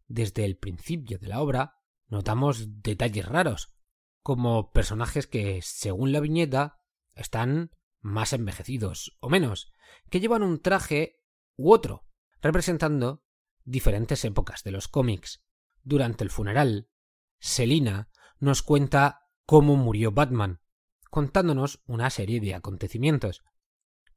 Desde 0.06 0.46
el 0.46 0.58
principio 0.58 1.18
de 1.18 1.28
la 1.28 1.42
obra, 1.42 1.80
notamos 2.06 2.84
detalles 2.84 3.26
raros, 3.26 3.74
como 4.22 4.72
personajes 4.72 5.26
que, 5.26 5.60
según 5.64 6.12
la 6.12 6.20
viñeta, 6.20 6.78
están 7.16 7.72
más 8.00 8.32
envejecidos 8.32 9.18
o 9.22 9.28
menos, 9.28 9.74
que 10.12 10.20
llevan 10.20 10.44
un 10.44 10.62
traje 10.62 11.24
u 11.56 11.74
otro, 11.74 12.06
representando 12.40 13.26
diferentes 13.64 14.24
épocas 14.24 14.64
de 14.64 14.70
los 14.70 14.88
cómics. 14.88 15.44
Durante 15.82 16.24
el 16.24 16.30
funeral, 16.30 16.92
Selina 17.40 18.12
nos 18.38 18.62
cuenta 18.62 19.32
cómo 19.48 19.78
murió 19.78 20.12
Batman, 20.12 20.62
contándonos 21.10 21.82
una 21.88 22.12
serie 22.12 22.40
de 22.40 22.54
acontecimientos. 22.54 23.44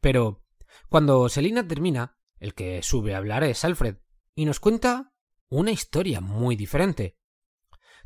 Pero 0.07 0.41
cuando 0.89 1.29
Selina 1.29 1.67
termina, 1.67 2.17
el 2.39 2.55
que 2.55 2.81
sube 2.85 3.13
a 3.13 3.19
hablar 3.19 3.43
es 3.43 3.65
Alfred, 3.65 3.97
y 4.37 4.45
nos 4.45 4.61
cuenta 4.61 5.13
una 5.49 5.73
historia 5.73 6.21
muy 6.21 6.55
diferente. 6.55 7.19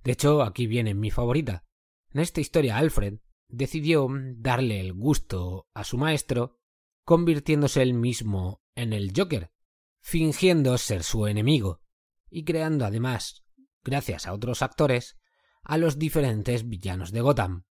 De 0.02 0.12
hecho, 0.12 0.40
aquí 0.40 0.66
viene 0.66 0.94
mi 0.94 1.10
favorita. 1.10 1.66
En 2.08 2.22
esta 2.22 2.40
historia 2.40 2.78
Alfred 2.78 3.18
decidió 3.48 4.08
darle 4.36 4.80
el 4.80 4.94
gusto 4.94 5.68
a 5.74 5.84
su 5.84 5.98
maestro, 5.98 6.58
convirtiéndose 7.04 7.82
él 7.82 7.92
mismo 7.92 8.62
en 8.74 8.94
el 8.94 9.12
Joker, 9.14 9.52
fingiendo 10.00 10.78
ser 10.78 11.02
su 11.02 11.26
enemigo, 11.26 11.82
y 12.30 12.44
creando 12.44 12.86
además, 12.86 13.44
gracias 13.84 14.26
a 14.26 14.32
otros 14.32 14.62
actores, 14.62 15.18
a 15.64 15.76
los 15.76 15.98
diferentes 15.98 16.66
villanos 16.66 17.12
de 17.12 17.20
Gotham. 17.20 17.66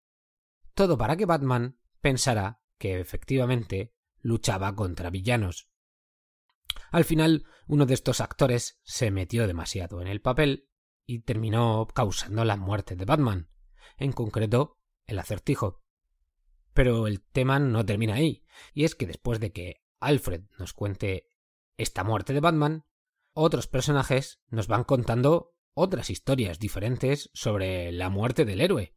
Todo 0.76 1.00
para 1.00 1.18
que 1.18 1.26
Batman 1.26 1.80
pensara 2.00 2.62
que 2.78 3.00
efectivamente 3.00 3.96
luchaba 4.22 4.76
contra 4.76 5.10
villanos. 5.10 5.70
Al 6.92 7.06
final, 7.06 7.46
uno 7.68 7.86
de 7.86 7.94
estos 7.94 8.22
actores 8.22 8.80
se 8.84 9.12
metió 9.12 9.48
demasiado 9.48 10.02
en 10.02 10.08
el 10.08 10.22
papel 10.22 10.70
y 11.06 11.20
terminó 11.20 11.88
causando 11.88 12.46
la 12.46 12.56
muerte 12.56 12.96
de 12.96 13.06
Batman, 13.06 13.50
en 13.98 14.12
concreto 14.12 14.78
el 15.06 15.20
acertijo. 15.20 15.84
Pero 16.74 17.08
el 17.08 17.22
tema 17.22 17.60
no 17.60 17.86
termina 17.86 18.16
ahí, 18.16 18.44
y 18.74 18.86
es 18.86 18.96
que 18.96 19.08
después 19.08 19.40
de 19.40 19.52
que 19.52 19.84
Alfred 20.00 20.44
nos 20.58 20.74
cuente 20.74 21.28
esta 21.78 22.04
muerte 22.04 22.34
de 22.34 22.40
Batman, 22.40 22.86
otros 23.34 23.68
personajes 23.68 24.42
nos 24.50 24.68
van 24.68 24.84
contando 24.84 25.56
otras 25.74 26.10
historias 26.10 26.60
diferentes 26.60 27.30
sobre 27.34 27.92
la 27.92 28.10
muerte 28.10 28.46
del 28.46 28.62
héroe. 28.62 28.96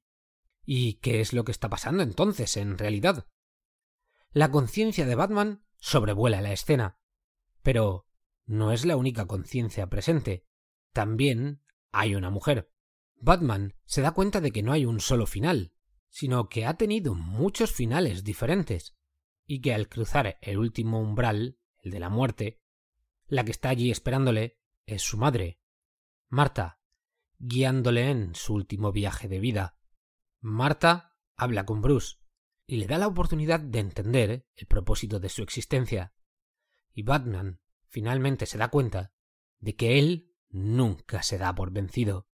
¿Y 0.65 0.95
qué 0.95 1.21
es 1.21 1.33
lo 1.33 1.45
que 1.45 1.53
está 1.53 1.69
pasando 1.69 2.03
entonces 2.03 2.57
en 2.57 2.79
realidad? 2.79 3.27
La 4.33 4.51
conciencia 4.51 5.05
de 5.05 5.15
Batman 5.15 5.63
sobrevuela 5.77 6.41
la 6.41 6.53
escena, 6.53 6.99
pero 7.63 8.07
no 8.47 8.73
es 8.73 8.87
la 8.87 8.97
única 8.97 9.27
conciencia 9.27 9.89
presente. 9.89 10.47
También 10.95 11.63
hay 11.91 12.15
una 12.15 12.31
mujer. 12.31 12.73
Batman 13.17 13.75
se 13.85 14.01
da 14.01 14.13
cuenta 14.13 14.41
de 14.41 14.51
que 14.51 14.63
no 14.63 14.73
hay 14.73 14.87
un 14.87 15.01
solo 15.01 15.27
final, 15.27 15.75
sino 16.09 16.49
que 16.49 16.65
ha 16.65 16.79
tenido 16.79 17.15
muchos 17.15 17.73
finales 17.73 18.25
diferentes, 18.25 18.97
y 19.45 19.61
que 19.61 19.75
al 19.75 19.91
cruzar 19.91 20.39
el 20.41 20.57
último 20.57 20.99
umbral, 20.99 21.59
el 21.81 21.91
de 21.91 22.01
la 22.01 22.09
muerte, 22.09 22.63
la 23.27 23.45
que 23.45 23.51
está 23.51 23.69
allí 23.69 23.91
esperándole 23.91 24.59
es 24.87 25.03
su 25.03 25.19
madre, 25.19 25.61
Marta, 26.29 26.81
guiándole 27.39 28.09
en 28.09 28.35
su 28.35 28.55
último 28.55 28.93
viaje 28.93 29.29
de 29.29 29.41
vida. 29.41 29.77
Marta 30.41 31.19
habla 31.37 31.67
con 31.67 31.83
Bruce 31.83 32.22
y 32.67 32.77
le 32.77 32.87
da 32.87 32.99
la 32.99 33.07
oportunidad 33.07 33.61
de 33.61 33.79
entender 33.81 34.47
el 34.55 34.67
propósito 34.67 35.21
de 35.21 35.29
su 35.29 35.43
existencia. 35.43 36.15
Y 36.93 37.03
Batman 37.03 37.61
finalmente 37.87 38.47
se 38.47 38.59
da 38.59 38.69
cuenta 38.69 39.13
de 39.59 39.77
que 39.77 39.99
él 39.99 40.33
nunca 40.49 41.23
se 41.23 41.39
da 41.39 41.55
por 41.55 41.73
vencido. 41.73 42.29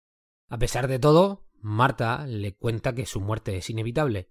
A 0.48 0.58
pesar 0.58 0.88
de 0.88 0.98
todo, 0.98 1.46
Marta 1.60 2.26
le 2.26 2.54
cuenta 2.56 2.94
que 2.94 3.06
su 3.06 3.20
muerte 3.20 3.56
es 3.56 3.68
inevitable, 3.70 4.30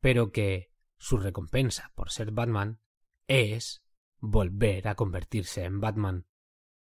pero 0.00 0.32
que 0.32 0.72
su 0.96 1.18
recompensa 1.18 1.92
por 1.94 2.10
ser 2.10 2.30
Batman 2.30 2.80
es 3.26 3.84
volver 4.18 4.88
a 4.88 4.94
convertirse 4.94 5.64
en 5.64 5.80
Batman. 5.80 6.26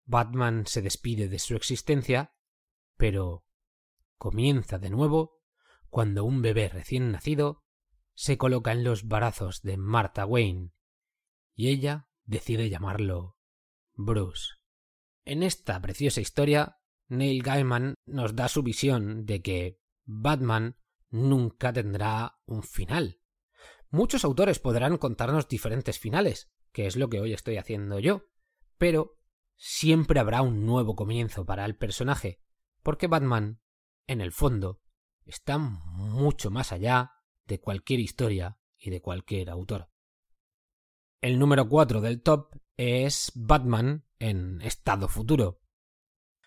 Batman 0.04 0.66
se 0.66 0.82
despide 0.82 1.28
de 1.28 1.38
su 1.38 1.54
existencia, 1.56 2.34
pero 2.96 3.44
comienza 4.16 4.78
de 4.78 4.90
nuevo 4.90 5.40
cuando 5.88 6.24
un 6.24 6.42
bebé 6.42 6.68
recién 6.68 7.12
nacido 7.12 7.63
se 8.14 8.38
coloca 8.38 8.72
en 8.72 8.84
los 8.84 9.06
brazos 9.06 9.62
de 9.62 9.76
Martha 9.76 10.24
Wayne 10.24 10.70
y 11.54 11.68
ella 11.68 12.08
decide 12.24 12.70
llamarlo 12.70 13.36
Bruce. 13.94 14.54
En 15.24 15.42
esta 15.42 15.80
preciosa 15.80 16.20
historia, 16.20 16.78
Neil 17.08 17.42
Gaiman 17.42 17.94
nos 18.06 18.34
da 18.34 18.48
su 18.48 18.62
visión 18.62 19.24
de 19.26 19.42
que 19.42 19.80
Batman 20.04 20.76
nunca 21.10 21.72
tendrá 21.72 22.38
un 22.46 22.62
final. 22.62 23.20
Muchos 23.90 24.24
autores 24.24 24.58
podrán 24.58 24.98
contarnos 24.98 25.48
diferentes 25.48 25.98
finales, 25.98 26.50
que 26.72 26.86
es 26.86 26.96
lo 26.96 27.08
que 27.08 27.20
hoy 27.20 27.32
estoy 27.32 27.56
haciendo 27.56 28.00
yo, 28.00 28.26
pero 28.76 29.18
siempre 29.56 30.18
habrá 30.18 30.42
un 30.42 30.66
nuevo 30.66 30.96
comienzo 30.96 31.46
para 31.46 31.64
el 31.64 31.76
personaje, 31.76 32.40
porque 32.82 33.06
Batman, 33.06 33.60
en 34.06 34.20
el 34.20 34.32
fondo, 34.32 34.80
está 35.24 35.58
mucho 35.58 36.50
más 36.50 36.72
allá 36.72 37.13
de 37.46 37.60
cualquier 37.60 38.00
historia 38.00 38.58
y 38.78 38.90
de 38.90 39.00
cualquier 39.00 39.50
autor. 39.50 39.90
El 41.20 41.38
número 41.38 41.68
4 41.68 42.00
del 42.00 42.22
top 42.22 42.54
es 42.76 43.32
Batman 43.34 44.04
en 44.18 44.60
estado 44.62 45.08
futuro. 45.08 45.60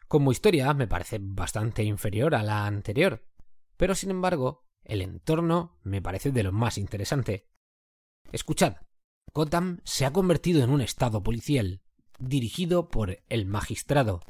Como 0.08 0.32
historia 0.32 0.74
me 0.74 0.88
parece 0.88 1.20
bastante 1.22 1.84
inferior 1.84 2.36
a 2.36 2.44
la 2.44 2.66
anterior, 2.66 3.28
pero 3.76 3.96
sin 3.96 4.12
embargo 4.12 4.66
el 4.84 5.02
entorno 5.02 5.80
me 5.84 6.02
parece 6.02 6.32
de 6.32 6.44
lo 6.44 6.52
más 6.52 6.78
interesante. 6.78 7.50
Escuchad, 8.32 8.78
Gotham 9.34 9.82
se 9.84 10.06
ha 10.06 10.14
convertido 10.14 10.64
en 10.64 10.70
un 10.70 10.82
estado 10.82 11.24
policial, 11.24 11.82
dirigido 12.20 12.90
por 12.90 13.24
el 13.28 13.46
magistrado. 13.46 14.22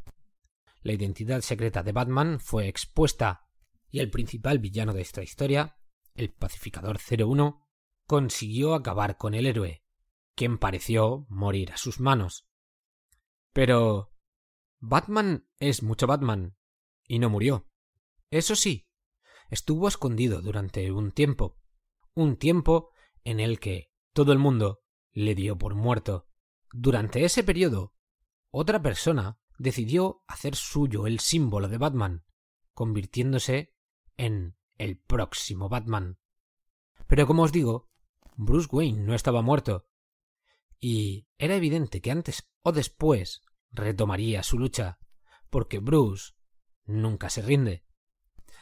La 0.82 0.94
identidad 0.94 1.42
secreta 1.42 1.84
de 1.84 1.92
Batman 1.92 2.40
fue 2.40 2.68
expuesta 2.68 3.48
y 3.90 4.00
el 4.00 4.10
principal 4.10 4.60
villano 4.60 4.94
de 4.94 5.02
esta 5.02 5.24
historia, 5.24 5.77
el 6.18 6.32
pacificador 6.32 7.00
01, 7.00 7.66
consiguió 8.06 8.74
acabar 8.74 9.18
con 9.18 9.34
el 9.34 9.46
héroe, 9.46 9.84
quien 10.36 10.58
pareció 10.58 11.26
morir 11.30 11.72
a 11.72 11.78
sus 11.78 12.00
manos. 12.00 12.48
Pero 13.54 14.14
Batman 14.80 15.48
es 15.60 15.84
mucho 15.84 16.08
Batman, 16.08 16.58
y 17.08 17.20
no 17.20 17.30
murió. 17.30 17.70
Eso 18.30 18.56
sí, 18.56 18.90
estuvo 19.50 19.88
escondido 19.88 20.42
durante 20.42 20.92
un 20.92 21.12
tiempo, 21.12 21.58
un 22.14 22.36
tiempo 22.36 22.92
en 23.24 23.40
el 23.40 23.60
que 23.60 23.92
todo 24.14 24.34
el 24.34 24.40
mundo 24.40 24.84
le 25.12 25.36
dio 25.36 25.58
por 25.58 25.76
muerto. 25.76 26.28
Durante 26.72 27.24
ese 27.24 27.44
periodo, 27.44 27.94
otra 28.52 28.82
persona 28.82 29.40
decidió 29.58 30.24
hacer 30.28 30.56
suyo 30.56 31.08
el 31.08 31.20
símbolo 31.20 31.68
de 31.68 31.78
Batman, 31.78 32.26
convirtiéndose 32.74 33.74
en 34.18 34.57
el 34.78 34.98
próximo 34.98 35.70
Batman. 35.70 36.20
Pero 37.08 37.28
como 37.28 37.44
os 37.44 37.52
digo, 37.52 37.90
Bruce 38.36 38.68
Wayne 38.72 39.04
no 39.04 39.14
estaba 39.16 39.42
muerto, 39.42 39.88
y 40.80 41.28
era 41.38 41.56
evidente 41.56 42.02
que 42.02 42.12
antes 42.12 42.50
o 42.62 42.72
después 42.72 43.42
retomaría 43.72 44.44
su 44.44 44.60
lucha, 44.60 45.00
porque 45.50 45.80
Bruce 45.80 46.34
nunca 46.86 47.30
se 47.30 47.42
rinde. 47.42 47.86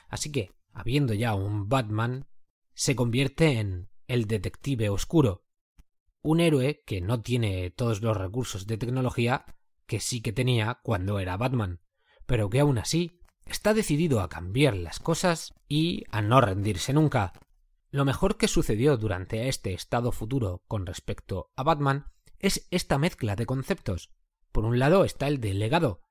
Así 0.07 0.31
que, 0.31 0.51
habiendo 0.71 1.13
ya 1.13 1.35
un 1.35 1.67
Batman, 1.67 2.27
se 2.73 2.95
convierte 2.95 3.59
en 3.59 3.89
el 4.07 4.25
detective 4.25 4.89
oscuro, 4.89 5.45
un 6.21 6.39
héroe 6.39 6.83
que 6.85 7.01
no 7.01 7.21
tiene 7.21 7.69
todos 7.71 8.01
los 8.01 8.17
recursos 8.17 8.65
de 8.67 8.77
tecnología 8.77 9.45
que 9.85 9.99
sí 9.99 10.21
que 10.21 10.33
tenía 10.33 10.79
cuando 10.83 11.19
era 11.19 11.37
Batman, 11.37 11.81
pero 12.25 12.49
que 12.49 12.59
aún 12.59 12.77
así 12.77 13.21
está 13.45 13.73
decidido 13.73 14.21
a 14.21 14.29
cambiar 14.29 14.75
las 14.75 14.99
cosas 14.99 15.53
y 15.67 16.03
a 16.09 16.21
no 16.21 16.41
rendirse 16.41 16.93
nunca. 16.93 17.33
Lo 17.91 18.05
mejor 18.05 18.37
que 18.37 18.47
sucedió 18.47 18.97
durante 18.97 19.47
este 19.47 19.73
estado 19.73 20.11
futuro 20.11 20.63
con 20.67 20.85
respecto 20.85 21.51
a 21.55 21.63
Batman 21.63 22.11
es 22.39 22.67
esta 22.71 22.97
mezcla 22.97 23.35
de 23.35 23.45
conceptos. 23.45 24.11
Por 24.51 24.65
un 24.65 24.79
lado 24.79 25.05
está 25.05 25.27
el 25.27 25.39
del 25.39 25.59
legado, 25.59 26.01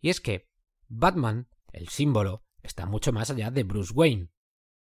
y 0.00 0.10
es 0.10 0.20
que 0.20 0.48
Batman, 0.88 1.48
el 1.72 1.88
símbolo, 1.88 2.44
está 2.62 2.86
mucho 2.86 3.12
más 3.12 3.30
allá 3.30 3.50
de 3.50 3.64
Bruce 3.64 3.92
Wayne. 3.94 4.30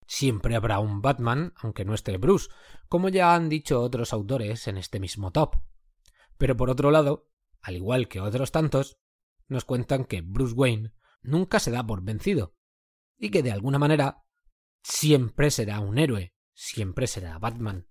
Siempre 0.07 0.57
habrá 0.57 0.79
un 0.79 1.03
Batman, 1.03 1.53
aunque 1.57 1.85
no 1.85 1.95
esté 1.95 2.17
Bruce, 2.17 2.49
como 2.89 3.09
ya 3.09 3.35
han 3.35 3.49
dicho 3.49 3.83
otros 3.83 4.13
autores 4.13 4.67
en 4.69 4.79
este 4.79 5.01
mismo 5.01 5.33
top. 5.33 5.57
Pero 6.39 6.57
por 6.57 6.71
otro 6.71 6.91
lado, 6.91 7.31
al 7.61 7.77
igual 7.77 8.09
que 8.09 8.21
otros 8.21 8.53
tantos, 8.53 8.99
nos 9.49 9.65
cuentan 9.65 10.05
que 10.05 10.23
Bruce 10.23 10.55
Wayne 10.55 10.93
nunca 11.29 11.61
se 11.61 11.71
da 11.71 11.87
por 11.87 12.03
vencido, 12.03 12.55
y 13.17 13.31
que 13.31 13.43
de 13.43 13.53
alguna 13.53 13.79
manera 13.79 14.25
siempre 14.83 15.51
será 15.51 15.81
un 15.81 15.99
héroe, 15.99 16.35
siempre 16.55 17.07
será 17.07 17.39
Batman. 17.39 17.87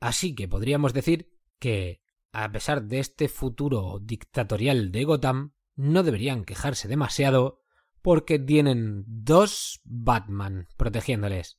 Así 0.00 0.34
que 0.34 0.48
podríamos 0.48 0.92
decir 0.92 1.30
que, 1.58 2.02
a 2.32 2.50
pesar 2.52 2.84
de 2.84 2.98
este 2.98 3.28
futuro 3.28 3.98
dictatorial 4.00 4.92
de 4.92 5.04
Gotham, 5.04 5.54
no 5.76 6.02
deberían 6.02 6.44
quejarse 6.44 6.88
demasiado 6.88 7.62
porque 8.02 8.38
tienen 8.38 9.04
dos 9.06 9.80
Batman 9.84 10.68
protegiéndoles. 10.76 11.58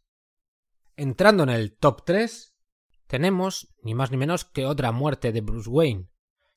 Entrando 0.96 1.44
en 1.44 1.50
el 1.50 1.76
top 1.76 2.06
3, 2.06 2.56
tenemos 3.08 3.74
ni 3.82 3.96
más 3.96 4.12
ni 4.12 4.18
menos 4.18 4.46
que 4.46 4.66
otra 4.66 4.92
muerte 4.92 5.32
de 5.32 5.42
Bruce 5.42 5.70
Wayne, 5.70 6.10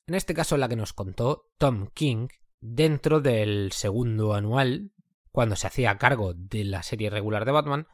en 0.05 0.15
este 0.15 0.33
caso 0.33 0.57
la 0.57 0.69
que 0.69 0.75
nos 0.75 0.93
contó 0.93 1.51
Tom 1.57 1.87
King 1.93 2.27
dentro 2.61 3.21
del 3.21 3.71
segundo 3.71 4.33
anual, 4.33 4.91
cuando 5.31 5.55
se 5.55 5.67
hacía 5.67 5.97
cargo 5.97 6.33
de 6.33 6.63
la 6.63 6.83
serie 6.83 7.09
regular 7.09 7.45
de 7.45 7.51
Batman, 7.51 7.87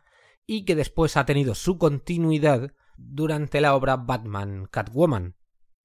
y 0.45 0.65
que 0.65 0.75
después 0.75 1.17
ha 1.17 1.25
tenido 1.25 1.55
su 1.55 1.77
continuidad 1.77 2.73
durante 2.97 3.61
la 3.61 3.75
obra 3.75 3.97
Batman 3.97 4.67
Catwoman. 4.69 5.35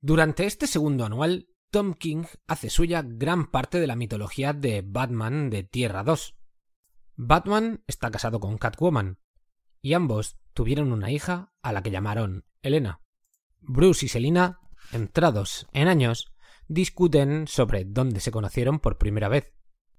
Durante 0.00 0.46
este 0.46 0.66
segundo 0.66 1.04
anual, 1.04 1.48
Tom 1.70 1.94
King 1.94 2.24
hace 2.46 2.70
suya 2.70 3.02
gran 3.04 3.50
parte 3.50 3.80
de 3.80 3.86
la 3.86 3.96
mitología 3.96 4.52
de 4.52 4.82
Batman 4.84 5.50
de 5.50 5.62
Tierra 5.62 6.02
2. 6.02 6.36
Batman 7.16 7.84
está 7.86 8.10
casado 8.10 8.40
con 8.40 8.58
Catwoman, 8.58 9.18
y 9.82 9.94
ambos 9.94 10.38
tuvieron 10.52 10.92
una 10.92 11.10
hija 11.10 11.52
a 11.62 11.72
la 11.72 11.82
que 11.82 11.90
llamaron 11.90 12.44
Elena. 12.62 13.00
Bruce 13.60 14.06
y 14.06 14.08
Selina 14.08 14.60
entrados 14.92 15.66
en 15.72 15.88
años, 15.88 16.29
discuten 16.70 17.48
sobre 17.48 17.84
dónde 17.84 18.20
se 18.20 18.30
conocieron 18.30 18.78
por 18.78 18.96
primera 18.96 19.28
vez, 19.28 19.52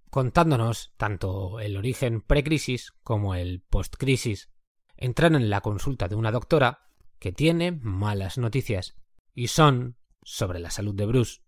contándonos 0.09 0.93
tanto 0.95 1.59
el 1.59 1.75
origen 1.75 2.21
precrisis 2.21 2.93
como 3.03 3.35
el 3.35 3.61
postcrisis. 3.61 4.49
Entran 4.95 5.35
en 5.35 5.49
la 5.49 5.59
consulta 5.59 6.07
de 6.07 6.15
una 6.15 6.31
doctora 6.31 6.87
que 7.19 7.33
tiene 7.33 7.73
malas 7.73 8.37
noticias, 8.37 8.95
y 9.33 9.47
son 9.47 9.97
sobre 10.23 10.59
la 10.59 10.71
salud 10.71 10.95
de 10.95 11.05
Bruce. 11.05 11.41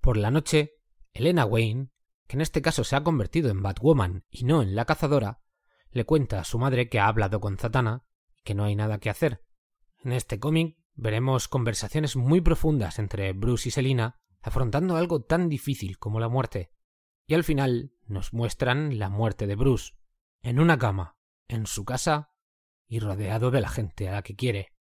Por 0.00 0.16
la 0.16 0.32
noche, 0.32 0.72
Elena 1.12 1.44
Wayne, 1.44 1.90
que 2.26 2.36
en 2.36 2.40
este 2.40 2.60
caso 2.60 2.82
se 2.82 2.96
ha 2.96 3.04
convertido 3.04 3.50
en 3.50 3.62
Batwoman 3.62 4.24
y 4.30 4.44
no 4.44 4.62
en 4.62 4.74
la 4.74 4.84
cazadora, 4.84 5.42
le 5.92 6.04
cuenta 6.04 6.40
a 6.40 6.44
su 6.44 6.58
madre 6.58 6.88
que 6.88 6.98
ha 6.98 7.06
hablado 7.06 7.38
con 7.38 7.56
Zatanna 7.56 8.04
y 8.36 8.42
que 8.42 8.54
no 8.54 8.64
hay 8.64 8.74
nada 8.74 8.98
que 8.98 9.10
hacer. 9.10 9.44
En 10.02 10.12
este 10.12 10.40
cómic 10.40 10.76
veremos 10.94 11.46
conversaciones 11.46 12.16
muy 12.16 12.40
profundas 12.40 12.98
entre 12.98 13.32
Bruce 13.32 13.68
y 13.68 13.72
Selina 13.72 14.18
afrontando 14.46 14.96
algo 14.96 15.22
tan 15.22 15.48
difícil 15.48 15.98
como 15.98 16.20
la 16.20 16.28
muerte. 16.28 16.70
Y 17.26 17.34
al 17.34 17.42
final 17.42 17.92
nos 18.06 18.32
muestran 18.32 18.96
la 18.96 19.08
muerte 19.08 19.48
de 19.48 19.56
Bruce, 19.56 19.94
en 20.40 20.60
una 20.60 20.78
cama, 20.78 21.16
en 21.48 21.66
su 21.66 21.84
casa 21.84 22.32
y 22.86 23.00
rodeado 23.00 23.50
de 23.50 23.60
la 23.60 23.68
gente 23.68 24.08
a 24.08 24.12
la 24.12 24.22
que 24.22 24.36
quiere. 24.36 24.72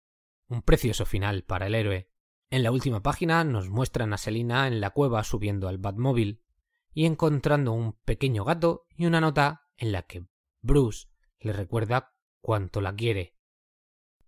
Un 0.48 0.62
precioso 0.62 1.08
final 1.08 1.44
para 1.46 1.66
el 1.66 1.74
héroe. 1.74 2.12
En 2.52 2.62
la 2.62 2.72
última 2.72 3.02
página 3.02 3.44
nos 3.44 3.72
muestran 3.72 4.14
a 4.14 4.20
Selina 4.20 4.68
en 4.68 4.80
la 4.80 4.92
cueva 4.92 5.24
subiendo 5.24 5.68
al 5.68 5.80
Batmóvil 5.80 6.44
y 6.94 7.08
encontrando 7.08 7.72
un 7.72 7.94
pequeño 7.94 8.46
gato 8.46 8.86
y 8.96 9.08
una 9.08 9.20
nota 9.20 9.64
en 9.78 9.92
la 9.92 10.04
que 10.04 10.28
Bruce 10.62 11.08
le 11.40 11.54
recuerda 11.54 12.14
cuánto 12.40 12.82
la 12.82 12.96
quiere. 12.96 13.36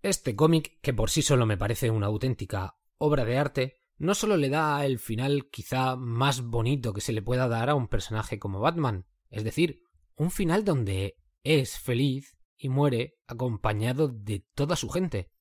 Este 0.01 0.35
cómic, 0.35 0.79
que 0.81 0.95
por 0.95 1.11
sí 1.11 1.21
solo 1.21 1.45
me 1.45 1.57
parece 1.57 1.91
una 1.91 2.07
auténtica 2.07 2.79
obra 2.97 3.23
de 3.23 3.37
arte, 3.37 3.83
no 3.97 4.13
solo 4.15 4.37
le 4.37 4.49
da 4.49 4.85
el 4.85 4.99
final 4.99 5.49
quizá 5.49 5.95
más 5.95 6.41
bonito 6.41 6.93
que 6.93 7.01
se 7.01 7.13
le 7.13 7.21
pueda 7.21 7.47
dar 7.47 7.69
a 7.69 7.75
un 7.75 7.87
personaje 7.87 8.39
como 8.39 8.59
Batman, 8.59 9.05
es 9.29 9.43
decir, 9.43 9.81
un 10.15 10.31
final 10.31 10.63
donde 10.63 11.17
es 11.43 11.79
feliz 11.79 12.37
y 12.57 12.69
muere 12.69 13.17
acompañado 13.27 14.07
de 14.07 14.45
toda 14.55 14.75
su 14.75 14.89
gente, 14.89 15.31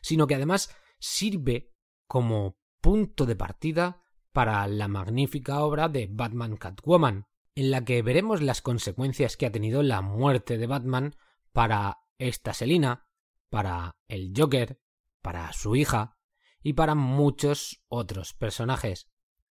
sino 0.00 0.26
que 0.26 0.34
además 0.34 0.74
sirve 0.98 1.72
como 2.06 2.58
punto 2.80 3.26
de 3.26 3.36
partida 3.36 4.02
para 4.32 4.66
la 4.68 4.88
magnífica 4.88 5.60
obra 5.60 5.88
de 5.88 6.08
Batman 6.10 6.56
Catwoman, 6.56 7.26
en 7.54 7.70
la 7.70 7.84
que 7.84 8.02
veremos 8.02 8.40
las 8.40 8.62
consecuencias 8.62 9.36
que 9.36 9.46
ha 9.46 9.52
tenido 9.52 9.82
la 9.82 10.00
muerte 10.00 10.58
de 10.58 10.66
Batman 10.66 11.16
para 11.52 11.98
esta 12.18 12.54
Selina, 12.54 13.08
para 13.50 13.96
el 14.06 14.32
Joker, 14.36 14.80
para 15.22 15.52
su 15.52 15.74
hija 15.74 16.17
y 16.62 16.74
para 16.74 16.94
muchos 16.94 17.82
otros 17.88 18.34
personajes. 18.34 19.08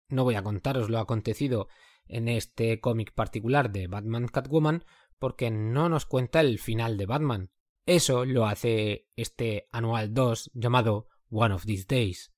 No 0.09 0.23
voy 0.23 0.35
a 0.35 0.43
contaros 0.43 0.89
lo 0.89 0.99
acontecido 0.99 1.67
en 2.07 2.27
este 2.27 2.79
cómic 2.79 3.13
particular 3.13 3.71
de 3.71 3.87
Batman 3.87 4.27
Catwoman 4.27 4.85
porque 5.19 5.51
no 5.51 5.89
nos 5.89 6.05
cuenta 6.05 6.39
el 6.41 6.59
final 6.59 6.97
de 6.97 7.05
Batman. 7.05 7.51
Eso 7.85 8.25
lo 8.25 8.45
hace 8.45 9.07
este 9.15 9.67
anual 9.71 10.13
2 10.13 10.51
llamado 10.53 11.07
One 11.29 11.55
of 11.55 11.65
These 11.65 11.85
Days. 11.87 12.33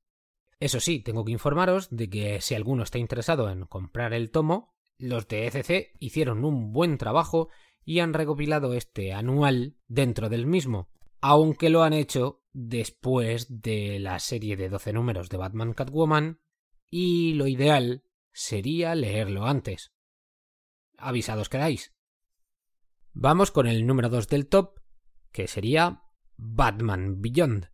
Eso 0.59 0.79
sí, 0.79 0.99
tengo 0.99 1.23
que 1.23 1.31
informaros 1.31 1.87
de 1.89 2.09
que 2.09 2.41
si 2.41 2.55
alguno 2.55 2.83
está 2.83 2.97
interesado 2.97 3.49
en 3.49 3.65
comprar 3.65 4.13
el 4.13 4.31
tomo, 4.31 4.75
los 4.97 5.27
de 5.27 5.47
ECC 5.47 5.95
hicieron 5.99 6.43
un 6.43 6.71
buen 6.73 6.97
trabajo 6.97 7.49
y 7.85 7.99
han 7.99 8.13
recopilado 8.13 8.73
este 8.73 9.13
anual 9.13 9.77
dentro 9.87 10.29
del 10.29 10.45
mismo 10.45 10.89
aunque 11.21 11.69
lo 11.69 11.83
han 11.83 11.93
hecho 11.93 12.38
después 12.53 13.61
de 13.61 13.99
la 13.99 14.19
serie 14.19 14.57
de 14.57 14.69
12 14.69 14.93
números 14.93 15.29
de 15.29 15.37
Batman 15.37 15.73
Catwoman, 15.73 16.39
y 16.89 17.33
lo 17.33 17.47
ideal 17.47 18.03
sería 18.31 18.95
leerlo 18.95 19.45
antes. 19.45 19.93
Avisados 20.97 21.49
quedáis. 21.49 21.93
Vamos 23.13 23.51
con 23.51 23.67
el 23.67 23.85
número 23.85 24.09
2 24.09 24.27
del 24.27 24.47
top, 24.47 24.79
que 25.31 25.47
sería 25.47 26.03
Batman 26.37 27.21
Beyond. 27.21 27.69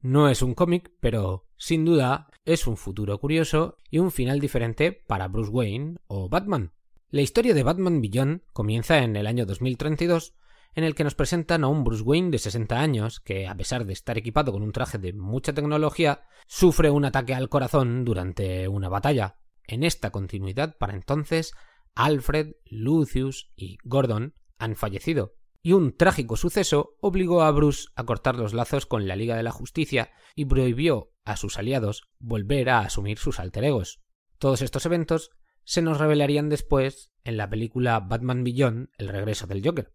No 0.00 0.28
es 0.28 0.42
un 0.42 0.54
cómic, 0.54 0.92
pero 1.00 1.48
sin 1.56 1.84
duda 1.84 2.28
es 2.44 2.66
un 2.66 2.76
futuro 2.76 3.18
curioso 3.18 3.78
y 3.90 3.98
un 3.98 4.10
final 4.10 4.38
diferente 4.38 4.92
para 4.92 5.28
Bruce 5.28 5.50
Wayne 5.50 5.96
o 6.06 6.28
Batman. 6.28 6.72
La 7.08 7.22
historia 7.22 7.54
de 7.54 7.62
Batman 7.62 8.00
Beyond 8.00 8.42
comienza 8.52 8.98
en 8.98 9.16
el 9.16 9.26
año 9.26 9.46
2032 9.46 10.34
en 10.74 10.84
el 10.84 10.94
que 10.94 11.04
nos 11.04 11.14
presentan 11.14 11.64
a 11.64 11.68
un 11.68 11.84
Bruce 11.84 12.02
Wayne 12.02 12.30
de 12.30 12.38
60 12.38 12.80
años 12.80 13.20
que, 13.20 13.46
a 13.46 13.54
pesar 13.56 13.84
de 13.84 13.92
estar 13.92 14.18
equipado 14.18 14.52
con 14.52 14.62
un 14.62 14.72
traje 14.72 14.98
de 14.98 15.12
mucha 15.12 15.52
tecnología, 15.52 16.24
sufre 16.46 16.90
un 16.90 17.04
ataque 17.04 17.34
al 17.34 17.48
corazón 17.48 18.04
durante 18.04 18.68
una 18.68 18.88
batalla. 18.88 19.38
En 19.66 19.82
esta 19.82 20.10
continuidad, 20.10 20.76
para 20.76 20.94
entonces, 20.94 21.52
Alfred, 21.94 22.54
Lucius 22.66 23.52
y 23.56 23.78
Gordon 23.84 24.34
han 24.58 24.76
fallecido, 24.76 25.34
y 25.62 25.72
un 25.72 25.96
trágico 25.96 26.36
suceso 26.36 26.96
obligó 27.00 27.42
a 27.42 27.50
Bruce 27.50 27.88
a 27.94 28.04
cortar 28.04 28.36
los 28.36 28.52
lazos 28.52 28.84
con 28.84 29.06
la 29.06 29.16
Liga 29.16 29.36
de 29.36 29.42
la 29.42 29.52
Justicia 29.52 30.10
y 30.34 30.44
prohibió 30.44 31.12
a 31.24 31.36
sus 31.36 31.58
aliados 31.58 32.02
volver 32.18 32.68
a 32.68 32.80
asumir 32.80 33.18
sus 33.18 33.40
alter 33.40 33.64
egos. 33.64 34.02
Todos 34.38 34.60
estos 34.60 34.84
eventos 34.84 35.30
se 35.64 35.80
nos 35.80 35.98
revelarían 35.98 36.50
después 36.50 37.12
en 37.24 37.38
la 37.38 37.48
película 37.48 38.00
Batman 38.00 38.44
Beyond, 38.44 38.90
El 38.98 39.08
regreso 39.08 39.46
del 39.46 39.64
Joker. 39.64 39.94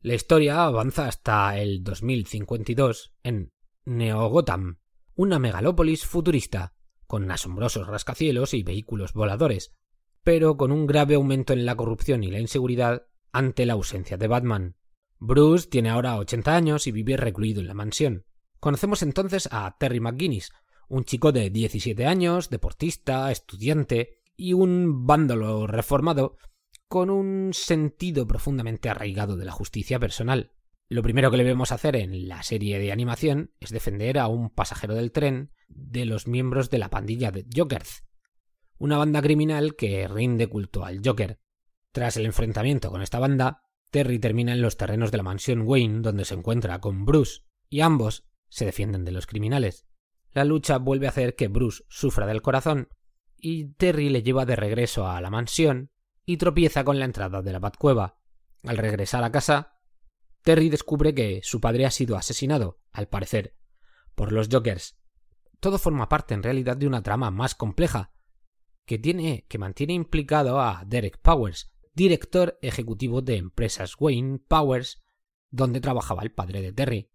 La 0.00 0.14
historia 0.14 0.62
avanza 0.62 1.08
hasta 1.08 1.58
el 1.58 1.82
2052 1.82 3.14
en 3.24 3.52
Neogotham, 3.84 4.78
una 5.16 5.40
megalópolis 5.40 6.06
futurista, 6.06 6.74
con 7.08 7.28
asombrosos 7.32 7.88
rascacielos 7.88 8.54
y 8.54 8.62
vehículos 8.62 9.12
voladores, 9.12 9.74
pero 10.22 10.56
con 10.56 10.70
un 10.70 10.86
grave 10.86 11.16
aumento 11.16 11.52
en 11.52 11.66
la 11.66 11.74
corrupción 11.74 12.22
y 12.22 12.30
la 12.30 12.38
inseguridad 12.38 13.08
ante 13.32 13.66
la 13.66 13.72
ausencia 13.72 14.16
de 14.16 14.28
Batman. 14.28 14.76
Bruce 15.18 15.68
tiene 15.68 15.90
ahora 15.90 16.16
80 16.18 16.54
años 16.54 16.86
y 16.86 16.92
vive 16.92 17.16
recluido 17.16 17.60
en 17.60 17.66
la 17.66 17.74
mansión. 17.74 18.24
Conocemos 18.60 19.02
entonces 19.02 19.48
a 19.50 19.76
Terry 19.80 19.98
McGuinness, 19.98 20.52
un 20.88 21.04
chico 21.04 21.32
de 21.32 21.50
17 21.50 22.06
años, 22.06 22.50
deportista, 22.50 23.32
estudiante 23.32 24.20
y 24.36 24.52
un 24.52 25.06
vándalo 25.06 25.66
reformado 25.66 26.36
con 26.88 27.10
un 27.10 27.52
sentido 27.52 28.26
profundamente 28.26 28.88
arraigado 28.88 29.36
de 29.36 29.44
la 29.44 29.52
justicia 29.52 29.98
personal. 29.98 30.52
Lo 30.88 31.02
primero 31.02 31.30
que 31.30 31.36
le 31.36 31.44
vemos 31.44 31.70
hacer 31.70 31.96
en 31.96 32.28
la 32.28 32.42
serie 32.42 32.78
de 32.78 32.92
animación 32.92 33.52
es 33.60 33.70
defender 33.70 34.18
a 34.18 34.26
un 34.28 34.48
pasajero 34.48 34.94
del 34.94 35.12
tren 35.12 35.52
de 35.68 36.06
los 36.06 36.26
miembros 36.26 36.70
de 36.70 36.78
la 36.78 36.88
pandilla 36.88 37.30
de 37.30 37.44
Jokers, 37.54 38.04
una 38.78 38.96
banda 38.96 39.20
criminal 39.20 39.76
que 39.76 40.08
rinde 40.08 40.46
culto 40.46 40.84
al 40.84 41.02
Joker. 41.04 41.40
Tras 41.92 42.16
el 42.16 42.24
enfrentamiento 42.24 42.90
con 42.90 43.02
esta 43.02 43.18
banda, 43.18 43.62
Terry 43.90 44.18
termina 44.18 44.52
en 44.52 44.62
los 44.62 44.78
terrenos 44.78 45.10
de 45.10 45.18
la 45.18 45.24
mansión 45.24 45.62
Wayne 45.66 46.00
donde 46.00 46.24
se 46.24 46.34
encuentra 46.34 46.80
con 46.80 47.04
Bruce, 47.04 47.42
y 47.68 47.80
ambos 47.80 48.24
se 48.48 48.64
defienden 48.64 49.04
de 49.04 49.12
los 49.12 49.26
criminales. 49.26 49.86
La 50.32 50.44
lucha 50.44 50.78
vuelve 50.78 51.06
a 51.06 51.10
hacer 51.10 51.34
que 51.34 51.48
Bruce 51.48 51.84
sufra 51.88 52.26
del 52.26 52.40
corazón, 52.40 52.88
y 53.36 53.72
Terry 53.74 54.08
le 54.08 54.22
lleva 54.22 54.46
de 54.46 54.56
regreso 54.56 55.06
a 55.06 55.20
la 55.20 55.30
mansión 55.30 55.90
y 56.28 56.36
tropieza 56.36 56.84
con 56.84 56.98
la 56.98 57.06
entrada 57.06 57.40
de 57.40 57.52
la 57.52 57.58
Batcueva. 57.58 58.18
Al 58.62 58.76
regresar 58.76 59.24
a 59.24 59.32
casa, 59.32 59.78
Terry 60.42 60.68
descubre 60.68 61.14
que 61.14 61.40
su 61.42 61.58
padre 61.58 61.86
ha 61.86 61.90
sido 61.90 62.18
asesinado, 62.18 62.82
al 62.92 63.08
parecer, 63.08 63.56
por 64.14 64.30
los 64.30 64.50
Jokers. 64.52 64.98
Todo 65.58 65.78
forma 65.78 66.10
parte 66.10 66.34
en 66.34 66.42
realidad 66.42 66.76
de 66.76 66.86
una 66.86 67.02
trama 67.02 67.30
más 67.30 67.54
compleja, 67.54 68.12
que 68.84 68.98
tiene 68.98 69.46
que 69.48 69.56
mantiene 69.56 69.94
implicado 69.94 70.60
a 70.60 70.84
Derek 70.86 71.18
Powers, 71.22 71.72
director 71.94 72.58
ejecutivo 72.60 73.22
de 73.22 73.38
empresas 73.38 73.94
Wayne 73.98 74.38
Powers, 74.46 75.02
donde 75.48 75.80
trabajaba 75.80 76.24
el 76.24 76.32
padre 76.32 76.60
de 76.60 76.74
Terry. 76.74 77.10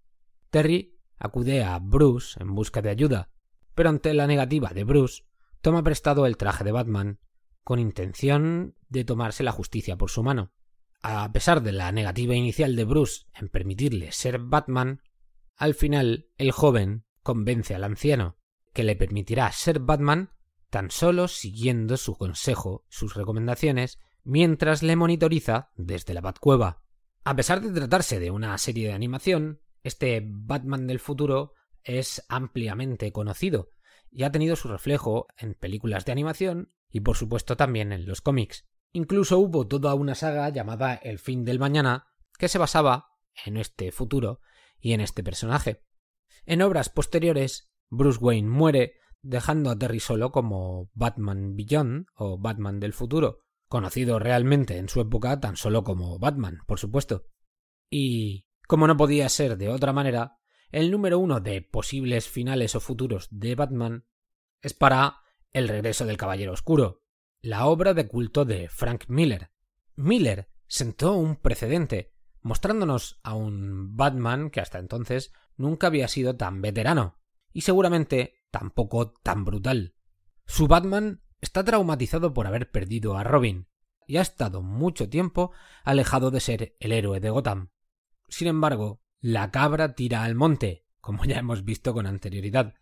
Terry 0.49 0.99
acude 1.19 1.63
a 1.63 1.77
Bruce 1.77 2.41
en 2.41 2.55
busca 2.55 2.81
de 2.81 2.89
ayuda, 2.89 3.31
pero 3.75 3.89
ante 3.89 4.11
la 4.15 4.25
negativa 4.25 4.69
de 4.69 4.85
Bruce, 4.85 5.23
toma 5.61 5.83
prestado 5.83 6.25
el 6.25 6.35
traje 6.35 6.63
de 6.63 6.71
Batman 6.71 7.19
con 7.63 7.79
intención 7.79 8.75
de 8.89 9.05
tomarse 9.05 9.43
la 9.43 9.51
justicia 9.51 9.97
por 9.97 10.09
su 10.09 10.23
mano. 10.23 10.51
A 11.01 11.31
pesar 11.31 11.61
de 11.61 11.71
la 11.71 11.91
negativa 11.91 12.35
inicial 12.35 12.75
de 12.75 12.85
Bruce 12.85 13.25
en 13.33 13.49
permitirle 13.49 14.11
ser 14.11 14.39
Batman, 14.39 15.01
al 15.55 15.73
final 15.73 16.29
el 16.37 16.51
joven 16.51 17.05
convence 17.21 17.75
al 17.75 17.83
anciano 17.83 18.37
que 18.73 18.83
le 18.83 18.95
permitirá 18.95 19.51
ser 19.51 19.79
Batman 19.79 20.31
tan 20.69 20.89
solo 20.89 21.27
siguiendo 21.27 21.97
su 21.97 22.15
consejo, 22.15 22.85
sus 22.89 23.13
recomendaciones, 23.13 23.99
mientras 24.23 24.81
le 24.81 24.95
monitoriza 24.95 25.69
desde 25.75 26.15
la 26.15 26.21
Batcueva. 26.21 26.83
A 27.23 27.35
pesar 27.35 27.61
de 27.61 27.71
tratarse 27.71 28.19
de 28.19 28.31
una 28.31 28.57
serie 28.57 28.87
de 28.87 28.93
animación, 28.93 29.61
este 29.83 30.23
Batman 30.25 30.87
del 30.87 30.99
futuro 30.99 31.53
es 31.83 32.25
ampliamente 32.27 33.11
conocido 33.11 33.69
y 34.09 34.23
ha 34.23 34.31
tenido 34.31 34.55
su 34.55 34.67
reflejo 34.67 35.27
en 35.37 35.53
películas 35.53 36.05
de 36.05 36.11
animación 36.11 36.73
y 36.93 37.01
por 37.01 37.17
supuesto 37.17 37.57
también 37.57 37.91
en 37.91 38.05
los 38.05 38.21
cómics. 38.21 38.65
Incluso 38.93 39.39
hubo 39.39 39.67
toda 39.67 39.95
una 39.95 40.13
saga 40.13 40.47
llamada 40.49 40.93
El 40.93 41.17
fin 41.17 41.43
del 41.43 41.59
mañana 41.59 42.05
que 42.37 42.47
se 42.47 42.59
basaba 42.59 43.09
en 43.45 43.57
este 43.57 43.91
futuro 43.91 44.39
y 44.79 44.93
en 44.93 45.01
este 45.01 45.23
personaje. 45.23 45.83
En 46.45 46.61
obras 46.61 46.89
posteriores, 46.89 47.73
Bruce 47.89 48.19
Wayne 48.19 48.47
muere 48.47 48.93
dejando 49.23 49.71
a 49.71 49.77
Terry 49.77 49.99
solo 49.99 50.31
como 50.31 50.91
Batman 50.93 51.55
Beyond 51.55 52.05
o 52.13 52.37
Batman 52.37 52.79
del 52.79 52.93
futuro, 52.93 53.39
conocido 53.67 54.19
realmente 54.19 54.77
en 54.77 54.87
su 54.87 55.01
época 55.01 55.39
tan 55.39 55.57
solo 55.57 55.83
como 55.83 56.19
Batman, 56.19 56.59
por 56.67 56.79
supuesto. 56.79 57.25
Y, 57.89 58.45
como 58.67 58.85
no 58.85 58.97
podía 58.97 59.27
ser 59.29 59.57
de 59.57 59.69
otra 59.69 59.93
manera, 59.93 60.37
el 60.69 60.91
número 60.91 61.17
uno 61.17 61.39
de 61.39 61.63
posibles 61.63 62.29
finales 62.29 62.75
o 62.75 62.79
futuros 62.79 63.29
de 63.31 63.55
Batman 63.55 64.05
es 64.61 64.73
para 64.75 65.22
El 65.53 65.67
regreso 65.67 66.07
del 66.07 66.17
Caballero 66.17 66.51
Oscuro, 66.51 67.03
la 67.43 67.67
obra 67.67 67.93
de 67.93 68.07
culto 68.07 68.43
de 68.43 68.69
Frank 68.69 69.03
Miller. 69.07 69.51
Miller 69.95 70.49
sentó 70.65 71.13
un 71.13 71.35
precedente, 71.35 72.15
mostrándonos 72.41 73.19
a 73.21 73.35
un 73.35 73.95
Batman 73.95 74.49
que 74.49 74.61
hasta 74.61 74.79
entonces 74.79 75.31
nunca 75.55 75.85
había 75.87 76.07
sido 76.07 76.35
tan 76.35 76.63
veterano, 76.63 77.19
y 77.51 77.61
seguramente 77.61 78.33
tampoco 78.49 79.11
tan 79.11 79.45
brutal. 79.45 79.93
Su 80.47 80.67
Batman 80.67 81.21
está 81.39 81.63
traumatizado 81.63 82.33
por 82.33 82.47
haber 82.47 82.71
perdido 82.71 83.15
a 83.15 83.23
Robin, 83.23 83.67
y 84.07 84.17
ha 84.17 84.21
estado 84.21 84.63
mucho 84.63 85.07
tiempo 85.07 85.51
alejado 85.83 86.31
de 86.31 86.39
ser 86.39 86.75
el 86.79 86.91
héroe 86.93 87.19
de 87.19 87.29
Gotham. 87.29 87.69
Sin 88.27 88.47
embargo, 88.47 89.03
la 89.19 89.51
cabra 89.51 89.93
tira 89.93 90.23
al 90.23 90.33
monte, 90.33 90.87
como 90.99 91.25
ya 91.25 91.37
hemos 91.37 91.63
visto 91.63 91.93
con 91.93 92.07
anterioridad, 92.07 92.73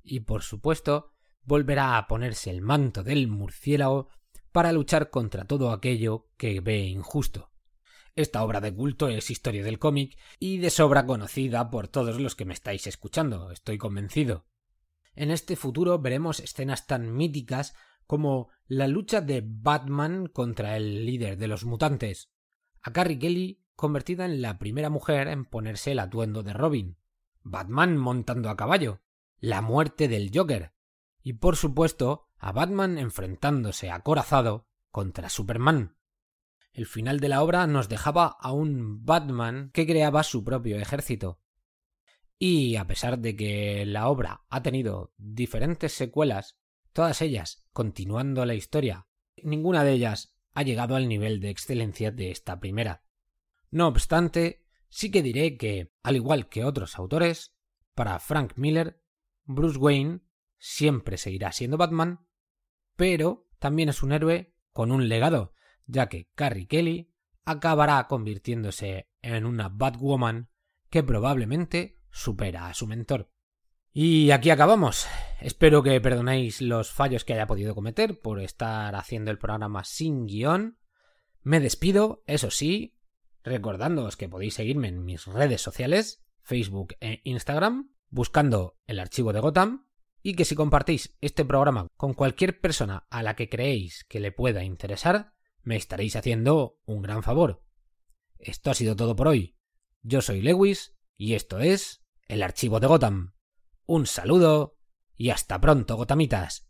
y 0.00 0.20
por 0.20 0.42
supuesto 0.42 1.12
volverá 1.42 1.96
a 1.96 2.06
ponerse 2.06 2.50
el 2.50 2.62
manto 2.62 3.02
del 3.02 3.28
murciélago 3.28 4.08
para 4.52 4.72
luchar 4.72 5.10
contra 5.10 5.44
todo 5.44 5.70
aquello 5.70 6.28
que 6.36 6.60
ve 6.60 6.86
injusto. 6.86 7.50
Esta 8.16 8.42
obra 8.42 8.60
de 8.60 8.74
culto 8.74 9.08
es 9.08 9.30
historia 9.30 9.62
del 9.62 9.78
cómic 9.78 10.18
y 10.38 10.58
de 10.58 10.70
sobra 10.70 11.06
conocida 11.06 11.70
por 11.70 11.88
todos 11.88 12.20
los 12.20 12.34
que 12.34 12.44
me 12.44 12.54
estáis 12.54 12.86
escuchando, 12.86 13.50
estoy 13.50 13.78
convencido. 13.78 14.46
En 15.14 15.30
este 15.30 15.56
futuro 15.56 15.98
veremos 15.98 16.40
escenas 16.40 16.86
tan 16.86 17.14
míticas 17.14 17.74
como 18.06 18.48
la 18.66 18.88
lucha 18.88 19.20
de 19.20 19.42
Batman 19.44 20.26
contra 20.26 20.76
el 20.76 21.06
líder 21.06 21.36
de 21.36 21.46
los 21.48 21.64
mutantes, 21.64 22.32
a 22.82 22.92
Carrie 22.92 23.18
Kelly 23.18 23.64
convertida 23.76 24.24
en 24.24 24.42
la 24.42 24.58
primera 24.58 24.90
mujer 24.90 25.28
en 25.28 25.44
ponerse 25.44 25.92
el 25.92 26.00
atuendo 26.00 26.42
de 26.42 26.52
Robin, 26.52 26.98
Batman 27.42 27.96
montando 27.96 28.50
a 28.50 28.56
caballo, 28.56 29.00
la 29.38 29.62
muerte 29.62 30.08
del 30.08 30.30
Joker, 30.34 30.72
y 31.22 31.34
por 31.34 31.56
supuesto 31.56 32.28
a 32.38 32.52
Batman 32.52 32.98
enfrentándose 32.98 33.90
acorazado 33.90 34.66
contra 34.90 35.28
Superman. 35.28 35.96
El 36.72 36.86
final 36.86 37.20
de 37.20 37.28
la 37.28 37.42
obra 37.42 37.66
nos 37.66 37.88
dejaba 37.88 38.26
a 38.26 38.52
un 38.52 39.04
Batman 39.04 39.70
que 39.72 39.86
creaba 39.86 40.22
su 40.22 40.44
propio 40.44 40.78
ejército. 40.78 41.40
Y 42.38 42.76
a 42.76 42.86
pesar 42.86 43.18
de 43.18 43.36
que 43.36 43.84
la 43.84 44.08
obra 44.08 44.44
ha 44.48 44.62
tenido 44.62 45.12
diferentes 45.18 45.92
secuelas, 45.92 46.58
todas 46.92 47.20
ellas 47.20 47.66
continuando 47.72 48.46
la 48.46 48.54
historia, 48.54 49.08
ninguna 49.42 49.84
de 49.84 49.92
ellas 49.92 50.34
ha 50.54 50.62
llegado 50.62 50.96
al 50.96 51.08
nivel 51.08 51.40
de 51.40 51.50
excelencia 51.50 52.10
de 52.10 52.30
esta 52.30 52.60
primera. 52.60 53.04
No 53.70 53.86
obstante, 53.88 54.64
sí 54.88 55.10
que 55.10 55.22
diré 55.22 55.56
que, 55.56 55.92
al 56.02 56.16
igual 56.16 56.48
que 56.48 56.64
otros 56.64 56.98
autores, 56.98 57.54
para 57.94 58.18
Frank 58.18 58.54
Miller, 58.56 59.02
Bruce 59.44 59.78
Wayne 59.78 60.20
siempre 60.60 61.16
seguirá 61.16 61.50
siendo 61.50 61.76
Batman, 61.76 62.26
pero 62.94 63.48
también 63.58 63.88
es 63.88 64.04
un 64.04 64.12
héroe 64.12 64.54
con 64.72 64.92
un 64.92 65.08
legado, 65.08 65.54
ya 65.86 66.08
que 66.08 66.30
Carrie 66.36 66.68
Kelly 66.68 67.12
acabará 67.44 68.06
convirtiéndose 68.06 69.10
en 69.22 69.46
una 69.46 69.68
Batwoman 69.68 70.50
que 70.90 71.02
probablemente 71.02 71.98
supera 72.10 72.68
a 72.68 72.74
su 72.74 72.86
mentor. 72.86 73.32
Y 73.92 74.30
aquí 74.30 74.50
acabamos. 74.50 75.08
Espero 75.40 75.82
que 75.82 76.00
perdonéis 76.00 76.60
los 76.60 76.92
fallos 76.92 77.24
que 77.24 77.32
haya 77.32 77.48
podido 77.48 77.74
cometer 77.74 78.20
por 78.20 78.38
estar 78.40 78.94
haciendo 78.94 79.30
el 79.30 79.38
programa 79.38 79.82
sin 79.82 80.26
guion. 80.26 80.78
Me 81.42 81.58
despido, 81.58 82.22
eso 82.26 82.50
sí, 82.50 82.98
recordándoos 83.42 84.16
que 84.16 84.28
podéis 84.28 84.54
seguirme 84.54 84.88
en 84.88 85.04
mis 85.04 85.26
redes 85.26 85.60
sociales, 85.60 86.22
Facebook 86.42 86.94
e 87.00 87.20
Instagram, 87.24 87.92
buscando 88.10 88.78
el 88.86 89.00
archivo 89.00 89.32
de 89.32 89.40
Gotham, 89.40 89.86
y 90.22 90.34
que 90.34 90.44
si 90.44 90.54
compartís 90.54 91.16
este 91.20 91.44
programa 91.44 91.86
con 91.96 92.14
cualquier 92.14 92.60
persona 92.60 93.06
a 93.10 93.22
la 93.22 93.36
que 93.36 93.48
creéis 93.48 94.04
que 94.04 94.20
le 94.20 94.32
pueda 94.32 94.64
interesar, 94.64 95.34
me 95.62 95.76
estaréis 95.76 96.16
haciendo 96.16 96.78
un 96.84 97.02
gran 97.02 97.22
favor. 97.22 97.62
Esto 98.38 98.70
ha 98.70 98.74
sido 98.74 98.96
todo 98.96 99.16
por 99.16 99.28
hoy. 99.28 99.56
Yo 100.02 100.22
soy 100.22 100.40
Lewis 100.40 100.96
y 101.16 101.34
esto 101.34 101.58
es 101.58 102.02
el 102.28 102.42
archivo 102.42 102.80
de 102.80 102.86
Gotham. 102.86 103.34
Un 103.86 104.06
saludo 104.06 104.78
y 105.16 105.30
hasta 105.30 105.60
pronto, 105.60 105.96
Gotamitas. 105.96 106.69